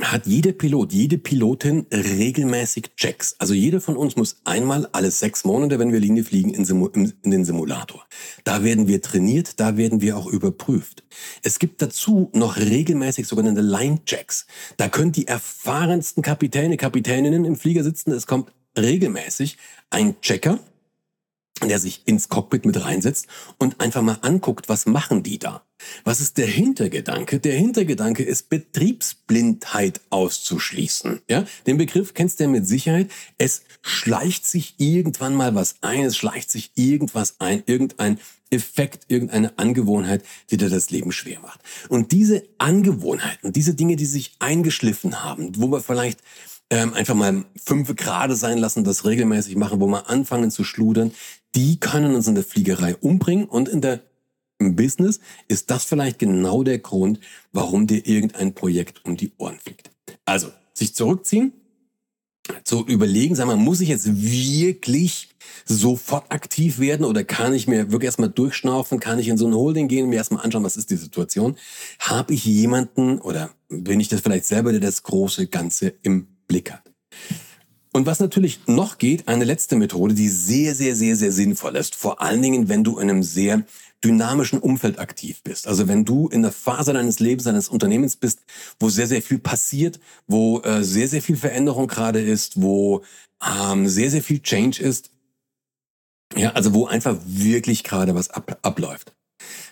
hat 0.03 0.27
jeder 0.27 0.53
Pilot, 0.53 0.93
jede 0.93 1.19
Pilotin 1.19 1.87
regelmäßig 1.93 2.95
Checks. 2.97 3.37
Also 3.39 3.55
jeder 3.55 3.81
von 3.81 3.97
uns 3.97 4.17
muss 4.17 4.41
einmal 4.45 4.89
alle 4.93 5.11
sechs 5.11 5.45
Monate, 5.45 5.79
wenn 5.79 5.93
wir 5.93 6.01
Linie 6.01 6.25
fliegen, 6.25 6.55
in, 6.55 6.65
Simu 6.65 6.89
in, 6.89 7.13
den 7.23 7.45
Simulator. 7.45 8.07
Da 8.45 8.65
werden 8.65 8.89
wir 8.89 9.03
trainiert, 9.03 9.61
da 9.61 9.77
werden 9.77 10.01
wir 10.01 10.17
auch 10.17 10.27
überprüft. 10.27 11.05
Es 11.43 11.59
gibt 11.59 11.83
dazu 11.83 12.31
noch 12.33 12.57
regelmäßig 12.57 13.27
sogenannte 13.27 13.61
Line-Checks. 13.61 14.47
Da 14.77 14.89
können 14.89 15.13
die 15.13 15.27
erfahrensten 15.27 16.23
Kapitäne, 16.23 16.77
Kapitäninnen 16.77 17.45
im 17.45 17.57
Flieger 17.57 17.85
sitzen. 17.85 18.13
Es 18.13 18.27
kommt 18.27 18.53
regelmäßig 18.79 19.59
ein 19.91 20.21
Checker, 20.21 20.59
der 21.69 21.79
sich 21.79 22.03
ins 22.07 22.29
Cockpit 22.29 22.65
mit 22.65 22.83
reinsetzt 22.85 23.27
und 23.59 23.81
einfach 23.81 24.03
mal 24.03 24.19
anguckt, 24.23 24.69
was 24.69 24.87
machen 24.87 25.23
die 25.23 25.39
da? 25.39 25.63
Was 26.05 26.21
ist 26.21 26.39
der 26.39 26.47
Hintergedanke? 26.47 27.41
Der 27.41 27.55
Hintergedanke 27.55 28.23
ist 28.23 28.51
Betriebsblindheit 28.51 30.01
auszuschließen. 30.11 31.21
Ja, 31.29 31.45
den 31.67 31.79
Begriff 31.79 32.15
kennst 32.15 32.39
du 32.39 32.45
ja 32.45 32.51
mit 32.51 32.67
Sicherheit. 32.67 33.11
Es 33.39 33.63
schleicht 33.83 34.47
sich 34.47 34.75
irgendwann 34.79 35.35
mal 35.35 35.55
was 35.55 35.77
ein, 35.81 36.05
es 36.05 36.17
schleicht 36.17 36.51
sich 36.51 36.73
irgendwas 36.75 37.37
ein, 37.41 37.63
irgendein 37.67 38.19
Effekt, 38.51 39.05
irgendeine 39.09 39.59
Angewohnheit, 39.59 40.25
die 40.51 40.57
dir 40.57 40.69
das 40.69 40.91
Leben 40.91 41.13
schwer 41.13 41.41
macht. 41.41 41.61
Und 41.89 42.13
diese 42.13 42.43
Angewohnheiten, 42.59 43.53
diese 43.53 43.75
Dinge, 43.75 43.97
die 43.97 44.07
sich 44.07 44.35
eingeschliffen 44.41 45.23
haben, 45.23 45.53
wo 45.57 45.69
wir 45.69 45.81
vielleicht 45.81 46.21
ähm, 46.71 46.95
einfach 46.95 47.15
mal 47.15 47.45
fünf 47.63 47.95
Grade 47.97 48.37
sein 48.37 48.59
lassen, 48.59 48.85
das 48.85 49.05
regelmäßig 49.05 49.57
machen, 49.57 49.81
wo 49.81 49.87
wir 49.87 50.09
anfangen 50.09 50.51
zu 50.51 50.65
schludern, 50.65 51.13
die 51.55 51.81
können 51.81 52.15
uns 52.15 52.29
in 52.29 52.37
der 52.37 52.45
Fliegerei 52.45 52.97
umbringen 52.97 53.47
und 53.47 53.69
in 53.69 53.81
der 53.81 54.01
im 54.61 54.77
Business 54.77 55.21
ist 55.49 55.71
das 55.71 55.85
vielleicht 55.85 56.19
genau 56.19 56.63
der 56.63 56.79
Grund, 56.79 57.19
warum 57.51 57.87
dir 57.87 58.07
irgendein 58.07 58.55
Projekt 58.55 59.05
um 59.07 59.17
die 59.17 59.33
Ohren 59.39 59.59
fliegt. 59.59 59.91
Also, 60.27 60.49
sich 60.75 60.95
zurückziehen, 60.95 61.53
zu 62.65 62.85
überlegen, 62.87 63.35
sag 63.35 63.47
mal, 63.47 63.57
muss 63.57 63.81
ich 63.81 63.89
jetzt 63.89 64.23
wirklich 64.23 65.29
sofort 65.65 66.31
aktiv 66.31 66.79
werden 66.79 67.05
oder 67.05 67.25
kann 67.25 67.55
ich 67.55 67.69
mir 67.69 67.91
wirklich 67.91 68.07
erstmal 68.07 68.29
durchschnaufen, 68.29 69.01
kann 69.01 69.19
ich 69.19 69.29
in 69.29 69.39
so 69.39 69.47
ein 69.47 69.55
Holding 69.55 69.89
gehen 69.89 70.05
und 70.05 70.11
mir 70.11 70.17
erstmal 70.17 70.45
anschauen, 70.45 70.65
was 70.65 70.77
ist 70.77 70.91
die 70.91 70.97
Situation? 70.97 71.57
Habe 71.99 72.35
ich 72.35 72.45
jemanden 72.45 73.19
oder 73.19 73.51
bin 73.69 74.01
ich 74.01 74.09
das 74.09 74.21
vielleicht 74.21 74.45
selber, 74.45 74.73
der 74.73 74.81
das 74.81 75.03
große 75.03 75.47
Ganze 75.47 75.95
im 76.03 76.30
Blick 76.51 76.73
hat? 76.73 76.83
Und 77.93 78.07
was 78.07 78.21
natürlich 78.21 78.61
noch 78.67 78.99
geht, 78.99 79.27
eine 79.29 79.45
letzte 79.45 79.77
Methode, 79.77 80.15
die 80.15 80.29
sehr, 80.29 80.75
sehr, 80.75 80.95
sehr, 80.95 81.17
sehr 81.17 81.33
sinnvoll 81.33 81.77
ist. 81.77 81.95
Vor 81.95 82.21
allen 82.21 82.43
Dingen, 82.43 82.69
wenn 82.69 82.85
du 82.85 82.99
in 82.99 83.09
einem 83.09 83.23
sehr 83.23 83.65
dynamischen 84.03 84.59
Umfeld 84.59 84.99
aktiv 84.99 85.43
bist. 85.43 85.67
Also 85.69 85.87
wenn 85.87 86.05
du 86.05 86.29
in 86.29 86.43
der 86.43 86.53
Phase 86.53 86.93
deines 86.93 87.21
Lebens, 87.21 87.45
deines 87.45 87.69
Unternehmens 87.69 88.17
bist, 88.17 88.41
wo 88.79 88.89
sehr, 88.89 89.07
sehr 89.07 89.23
viel 89.23 89.39
passiert, 89.39 90.01
wo 90.27 90.61
äh, 90.61 90.83
sehr, 90.83 91.09
sehr 91.09 91.23
viel 91.23 91.37
Veränderung 91.37 91.87
gerade 91.87 92.21
ist, 92.21 92.61
wo 92.61 93.03
ähm, 93.45 93.87
sehr, 93.89 94.11
sehr 94.11 94.23
viel 94.23 94.41
Change 94.41 94.83
ist. 94.83 95.11
Ja, 96.37 96.53
also 96.53 96.73
wo 96.75 96.87
einfach 96.87 97.17
wirklich 97.27 97.85
gerade 97.85 98.15
was 98.15 98.31
ab, 98.31 98.59
abläuft 98.63 99.13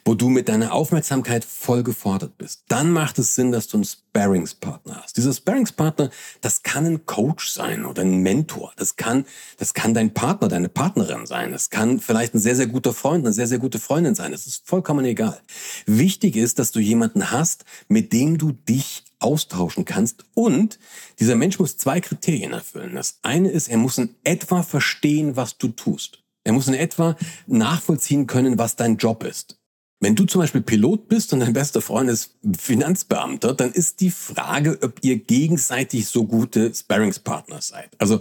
wo 0.05 0.15
du 0.15 0.29
mit 0.29 0.49
deiner 0.49 0.73
Aufmerksamkeit 0.73 1.45
voll 1.45 1.83
gefordert 1.83 2.39
bist, 2.39 2.65
dann 2.69 2.91
macht 2.91 3.19
es 3.19 3.35
Sinn, 3.35 3.53
dass 3.53 3.69
du 3.69 3.79
einen 3.79 3.85
Sparringspartner 3.85 5.03
hast. 5.03 5.17
Dieser 5.17 5.33
Sparringspartner, 5.33 6.11
das 6.41 6.63
kann 6.63 6.87
ein 6.87 7.07
Coach 7.07 7.51
sein 7.51 7.85
oder 7.85 8.03
ein 8.03 8.19
Mentor. 8.19 8.73
Das 8.77 8.97
kann, 8.97 9.27
das 9.59 9.75
kann 9.75 9.95
dein 9.95 10.15
Partner, 10.15 10.49
deine 10.49 10.69
Partnerin 10.69 11.27
sein. 11.27 11.53
Das 11.53 11.71
kann 11.71 12.01
vielleicht 12.01 12.35
ein 12.35 12.41
sehr, 12.41 12.57
sehr 12.57 12.67
guter 12.67 12.93
Freund, 12.93 13.25
eine 13.25 13.33
sehr, 13.33 13.47
sehr 13.47 13.59
gute 13.59 13.79
Freundin 13.79 14.15
sein. 14.15 14.33
Das 14.33 14.47
ist 14.47 14.67
vollkommen 14.67 15.05
egal. 15.05 15.41
Wichtig 15.87 16.37
ist, 16.37 16.59
dass 16.59 16.73
du 16.73 16.81
jemanden 16.81 17.31
hast, 17.31 17.65
mit 17.89 18.13
dem 18.13 18.39
du 18.39 18.53
dich 18.53 19.05
austauschen 19.19 19.85
kannst. 19.85 20.25
Und 20.35 20.79
dieser 21.19 21.37
Mensch 21.37 21.59
muss 21.59 21.77
zwei 21.77 22.01
Kriterien 22.01 22.53
erfüllen. 22.53 22.95
Das 22.95 23.19
eine 23.23 23.51
ist, 23.51 23.69
er 23.69 23.79
muss 23.79 23.99
in 23.99 24.15
etwa 24.25 24.63
verstehen, 24.63 25.37
was 25.37 25.59
du 25.59 25.69
tust. 25.69 26.23
Er 26.45 26.53
muss 26.53 26.69
in 26.69 26.75
etwa 26.75 27.17
nachvollziehen 27.47 28.27
können, 28.27 28.59
was 28.59 28.77
dein 28.77 28.97
Job 28.97 29.25
ist. 29.25 29.58
Wenn 30.01 30.15
du 30.15 30.27
zum 30.27 30.41
Beispiel 30.41 30.61
Pilot 30.61 31.09
bist 31.09 31.33
und 31.33 31.41
dein 31.41 31.53
bester 31.53 31.81
Freund 31.81 32.09
ist 32.09 32.37
Finanzbeamter, 32.57 33.53
dann 33.55 33.73
ist 33.73 34.01
die 34.01 34.11
Frage, 34.11 34.79
ob 34.83 35.03
ihr 35.03 35.19
gegenseitig 35.19 36.07
so 36.07 36.25
gute 36.25 36.73
Sparringspartner 36.73 37.61
seid. 37.61 37.91
Also 37.99 38.21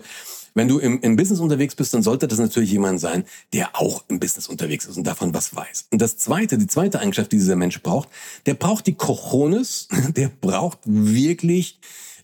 wenn 0.56 0.68
du 0.68 0.80
im, 0.80 1.00
im 1.02 1.16
Business 1.16 1.40
unterwegs 1.40 1.76
bist, 1.76 1.94
dann 1.94 2.02
sollte 2.02 2.28
das 2.28 2.40
natürlich 2.40 2.72
jemand 2.72 3.00
sein, 3.00 3.26
der 3.54 3.80
auch 3.80 4.04
im 4.08 4.20
Business 4.20 4.48
unterwegs 4.48 4.86
ist 4.86 4.98
und 4.98 5.06
davon 5.06 5.36
was 5.36 5.56
weiß. 5.56 5.90
Und 5.92 6.02
das 6.02 6.18
zweite, 6.18 6.58
die 6.58 6.66
zweite 6.66 7.00
Eigenschaft, 7.00 7.32
die 7.32 7.38
dieser 7.38 7.56
Mensch 7.56 7.80
braucht, 7.84 8.10
der 8.48 8.56
braucht 8.56 8.88
die 8.88 8.96
Cojones, 8.96 9.88
der 10.16 10.30
braucht 10.30 10.80
wirklich 10.84 11.80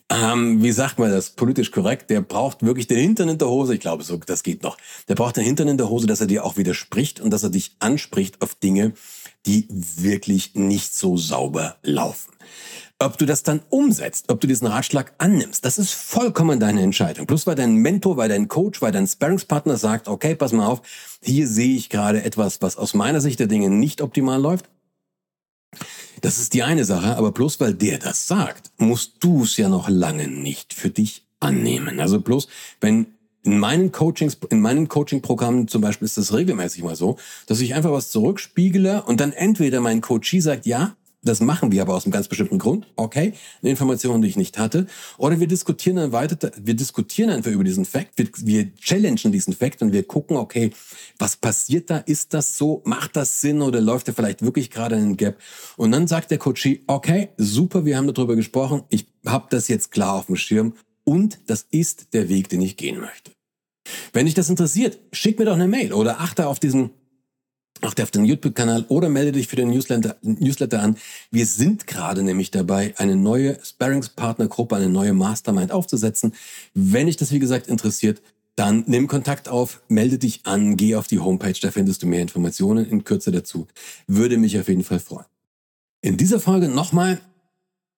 ähm, 0.09 0.61
wie 0.61 0.71
sagt 0.71 0.99
man 0.99 1.11
das 1.11 1.31
politisch 1.31 1.71
korrekt, 1.71 2.09
der 2.09 2.21
braucht 2.21 2.61
wirklich 2.61 2.87
den 2.87 2.97
Hintern 2.97 3.29
in 3.29 3.37
der 3.37 3.47
Hose, 3.47 3.73
ich 3.73 3.79
glaube, 3.79 4.03
so, 4.03 4.17
das 4.17 4.43
geht 4.43 4.61
noch. 4.61 4.77
Der 5.07 5.15
braucht 5.15 5.37
den 5.37 5.43
Hintern 5.43 5.69
in 5.69 5.77
der 5.77 5.89
Hose, 5.89 6.07
dass 6.07 6.21
er 6.21 6.27
dir 6.27 6.45
auch 6.45 6.57
widerspricht 6.57 7.19
und 7.19 7.31
dass 7.31 7.43
er 7.43 7.49
dich 7.49 7.75
anspricht 7.79 8.41
auf 8.41 8.53
Dinge, 8.55 8.93
die 9.45 9.67
wirklich 9.69 10.55
nicht 10.55 10.95
so 10.95 11.17
sauber 11.17 11.77
laufen. 11.83 12.31
Ob 12.99 13.17
du 13.17 13.25
das 13.25 13.43
dann 13.43 13.61
umsetzt, 13.69 14.29
ob 14.29 14.39
du 14.39 14.47
diesen 14.47 14.67
Ratschlag 14.67 15.13
annimmst, 15.17 15.65
das 15.65 15.77
ist 15.77 15.93
vollkommen 15.93 16.59
deine 16.59 16.81
Entscheidung. 16.81 17.27
Plus 17.27 17.45
weil 17.45 17.55
dein 17.55 17.75
Mentor, 17.75 18.15
weil 18.15 18.29
dein 18.29 18.47
Coach, 18.47 18.81
weil 18.81 18.93
dein 18.93 19.07
Sparringspartner 19.07 19.77
sagt, 19.77 20.07
okay, 20.07 20.35
pass 20.35 20.53
mal 20.53 20.67
auf, 20.67 20.81
hier 21.21 21.47
sehe 21.47 21.75
ich 21.75 21.89
gerade 21.89 22.23
etwas, 22.23 22.61
was 22.61 22.77
aus 22.77 22.93
meiner 22.93 23.19
Sicht 23.19 23.39
der 23.39 23.47
Dinge 23.47 23.69
nicht 23.69 24.01
optimal 24.01 24.39
läuft. 24.39 24.69
Das 26.21 26.39
ist 26.39 26.53
die 26.53 26.63
eine 26.63 26.85
Sache, 26.85 27.17
aber 27.17 27.33
bloß 27.33 27.59
weil 27.59 27.73
der 27.73 27.99
das 27.99 28.27
sagt, 28.27 28.71
musst 28.77 29.15
du 29.19 29.43
es 29.43 29.57
ja 29.57 29.67
noch 29.67 29.89
lange 29.89 30.29
nicht 30.29 30.73
für 30.73 30.89
dich 30.89 31.25
annehmen. 31.41 31.99
Also 31.99 32.21
bloß, 32.21 32.47
wenn 32.79 33.07
in 33.43 33.59
meinen 33.59 33.91
Coachings, 33.91 34.37
in 34.49 34.61
meinen 34.61 34.87
Coaching-Programmen 34.87 35.67
zum 35.67 35.81
Beispiel 35.81 36.05
ist 36.05 36.17
das 36.17 36.33
regelmäßig 36.33 36.83
mal 36.83 36.95
so, 36.95 37.17
dass 37.47 37.59
ich 37.59 37.75
einfach 37.75 37.91
was 37.91 38.09
zurückspiegele 38.09 39.03
und 39.03 39.19
dann 39.19 39.33
entweder 39.33 39.81
mein 39.81 40.01
Coachie 40.01 40.41
sagt, 40.41 40.65
ja, 40.65 40.95
das 41.25 41.39
machen 41.39 41.71
wir 41.71 41.81
aber 41.81 41.95
aus 41.95 42.05
einem 42.05 42.11
ganz 42.11 42.27
bestimmten 42.27 42.59
Grund. 42.59 42.85
Okay, 42.97 43.33
eine 43.61 43.71
Information, 43.71 44.21
die 44.21 44.27
ich 44.27 44.35
nicht 44.35 44.57
hatte. 44.57 44.87
Oder 45.17 45.39
wir 45.39 45.47
diskutieren 45.47 45.95
dann 45.95 46.11
weiter, 46.11 46.51
wir 46.61 46.73
diskutieren 46.73 47.29
einfach 47.29 47.51
über 47.51 47.63
diesen 47.63 47.85
Fact, 47.85 48.17
wir, 48.17 48.27
wir 48.43 48.75
challengen 48.75 49.31
diesen 49.31 49.53
Fact 49.53 49.81
und 49.81 49.93
wir 49.93 50.03
gucken, 50.03 50.35
okay, 50.35 50.71
was 51.17 51.37
passiert 51.37 51.89
da? 51.89 51.97
Ist 51.99 52.33
das 52.33 52.57
so? 52.57 52.81
Macht 52.85 53.15
das 53.15 53.39
Sinn 53.39 53.61
oder 53.61 53.79
läuft 53.79 54.09
er 54.09 54.13
vielleicht 54.13 54.41
wirklich 54.41 54.69
gerade 54.69 54.95
in 54.95 55.01
einen 55.01 55.17
Gap? 55.17 55.37
Und 55.77 55.91
dann 55.91 56.07
sagt 56.07 56.29
der 56.29 56.39
Coachie, 56.39 56.83
okay, 56.87 57.29
super, 57.37 57.85
wir 57.85 57.95
haben 57.95 58.13
darüber 58.13 58.35
gesprochen, 58.35 58.83
ich 58.89 59.07
habe 59.25 59.47
das 59.49 59.69
jetzt 59.69 59.91
klar 59.91 60.15
auf 60.15 60.25
dem 60.25 60.35
Schirm 60.35 60.73
und 61.03 61.39
das 61.47 61.65
ist 61.71 62.13
der 62.13 62.29
Weg, 62.29 62.49
den 62.49 62.61
ich 62.61 62.77
gehen 62.77 62.99
möchte. 62.99 63.31
Wenn 64.13 64.25
dich 64.25 64.35
das 64.35 64.49
interessiert, 64.49 64.99
schick 65.11 65.39
mir 65.39 65.45
doch 65.45 65.55
eine 65.55 65.67
Mail 65.67 65.93
oder 65.93 66.21
achte 66.21 66.47
auf 66.47 66.59
diesen 66.59 66.91
achte 67.81 68.03
auf 68.03 68.11
den 68.11 68.25
YouTube-Kanal 68.25 68.85
oder 68.87 69.09
melde 69.09 69.33
dich 69.33 69.47
für 69.47 69.55
den 69.55 69.69
Newsletter, 69.69 70.15
Newsletter 70.21 70.81
an. 70.81 70.97
Wir 71.31 71.45
sind 71.45 71.85
gerade 71.87 72.23
nämlich 72.23 72.51
dabei, 72.51 72.93
eine 72.97 73.15
neue 73.15 73.57
Sparringspartnergruppe, 73.63 74.75
eine 74.75 74.89
neue 74.89 75.13
Mastermind 75.13 75.71
aufzusetzen. 75.71 76.33
Wenn 76.73 77.07
dich 77.07 77.17
das, 77.17 77.31
wie 77.31 77.39
gesagt, 77.39 77.67
interessiert, 77.67 78.21
dann 78.55 78.83
nimm 78.87 79.07
Kontakt 79.07 79.49
auf, 79.49 79.81
melde 79.87 80.19
dich 80.19 80.41
an, 80.45 80.77
geh 80.77 80.95
auf 80.95 81.07
die 81.07 81.19
Homepage, 81.19 81.59
da 81.59 81.71
findest 81.71 82.03
du 82.03 82.07
mehr 82.07 82.21
Informationen 82.21 82.87
in 82.87 83.03
Kürze 83.03 83.31
dazu. 83.31 83.67
Würde 84.07 84.37
mich 84.37 84.59
auf 84.59 84.67
jeden 84.67 84.83
Fall 84.83 84.99
freuen. 84.99 85.25
In 86.01 86.17
dieser 86.17 86.39
Folge 86.39 86.67
nochmal 86.67 87.19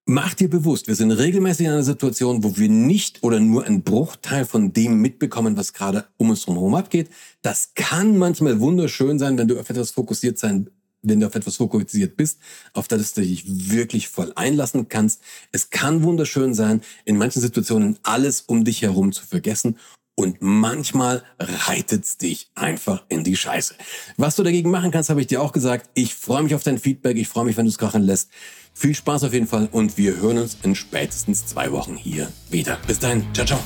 Mach 0.08 0.36
dir 0.36 0.52
bewusst, 0.52 0.88
wir 0.88 0.94
sind 0.94 1.12
regelmäßig 1.12 1.66
in 1.66 1.72
einer 1.72 1.84
Situation, 1.84 2.44
wo 2.44 2.56
wir 2.58 2.70
nicht 2.70 3.24
oder 3.24 3.40
nur 3.40 3.66
einen 3.66 3.82
Bruchteil 3.82 4.46
von 4.46 4.72
dem 4.72 5.02
mitbekommen, 5.02 5.58
was 5.58 5.74
gerade 5.74 6.06
um 6.18 6.30
uns 6.30 6.46
herum 6.46 6.76
abgeht. 6.76 7.10
Das 7.42 7.74
kann 7.74 8.16
manchmal 8.16 8.60
wunderschön 8.60 9.18
sein, 9.18 9.36
wenn 9.40 9.48
du 9.48 9.60
auf 9.60 9.68
etwas 9.68 9.90
fokussiert 9.90 10.38
sein, 10.38 10.70
wenn 11.02 11.22
du 11.22 11.26
auf 11.26 11.34
etwas 11.34 11.56
fokussiert 11.56 12.18
bist, 12.18 12.40
auf 12.74 12.88
das 12.88 13.16
du 13.16 13.22
dich 13.22 13.72
wirklich 13.72 14.08
voll 14.08 14.32
einlassen 14.36 14.90
kannst. 14.90 15.24
Es 15.52 15.72
kann 15.72 16.04
wunderschön 16.04 16.54
sein, 16.54 16.82
in 17.06 17.18
manchen 17.18 17.42
Situationen 17.42 17.98
alles 18.04 18.42
um 18.42 18.64
dich 18.64 18.84
herum 18.84 19.12
zu 19.12 19.26
vergessen 19.26 19.76
und 20.16 20.38
manchmal 20.40 21.24
reitet's 21.40 22.18
dich 22.18 22.50
einfach 22.56 23.04
in 23.10 23.24
die 23.24 23.36
Scheiße. 23.36 23.76
Was 24.18 24.36
du 24.36 24.44
dagegen 24.44 24.72
machen 24.72 24.92
kannst, 24.92 25.10
habe 25.10 25.22
ich 25.22 25.28
dir 25.28 25.42
auch 25.42 25.52
gesagt. 25.52 25.90
Ich 25.94 26.16
freue 26.16 26.44
mich 26.44 26.56
auf 26.56 26.64
dein 26.64 26.80
Feedback. 26.80 27.18
Ich 27.18 27.28
freue 27.28 27.46
mich, 27.46 27.58
wenn 27.58 27.66
du 27.66 27.70
es 27.70 27.78
krachen 27.78 28.04
lässt. 28.04 28.30
Viel 28.74 28.96
Spaß 28.96 29.26
auf 29.26 29.34
jeden 29.34 29.48
Fall 29.48 29.70
und 29.72 29.98
wir 29.98 30.18
hören 30.18 30.38
uns 30.38 30.58
in 30.64 30.76
spätestens 30.76 31.46
zwei 31.46 31.72
Wochen 31.72 31.96
hier 31.96 32.32
wieder. 32.50 32.78
Bis 32.88 33.00
dahin, 33.00 33.26
ciao, 33.34 33.46
ciao. 33.46 33.60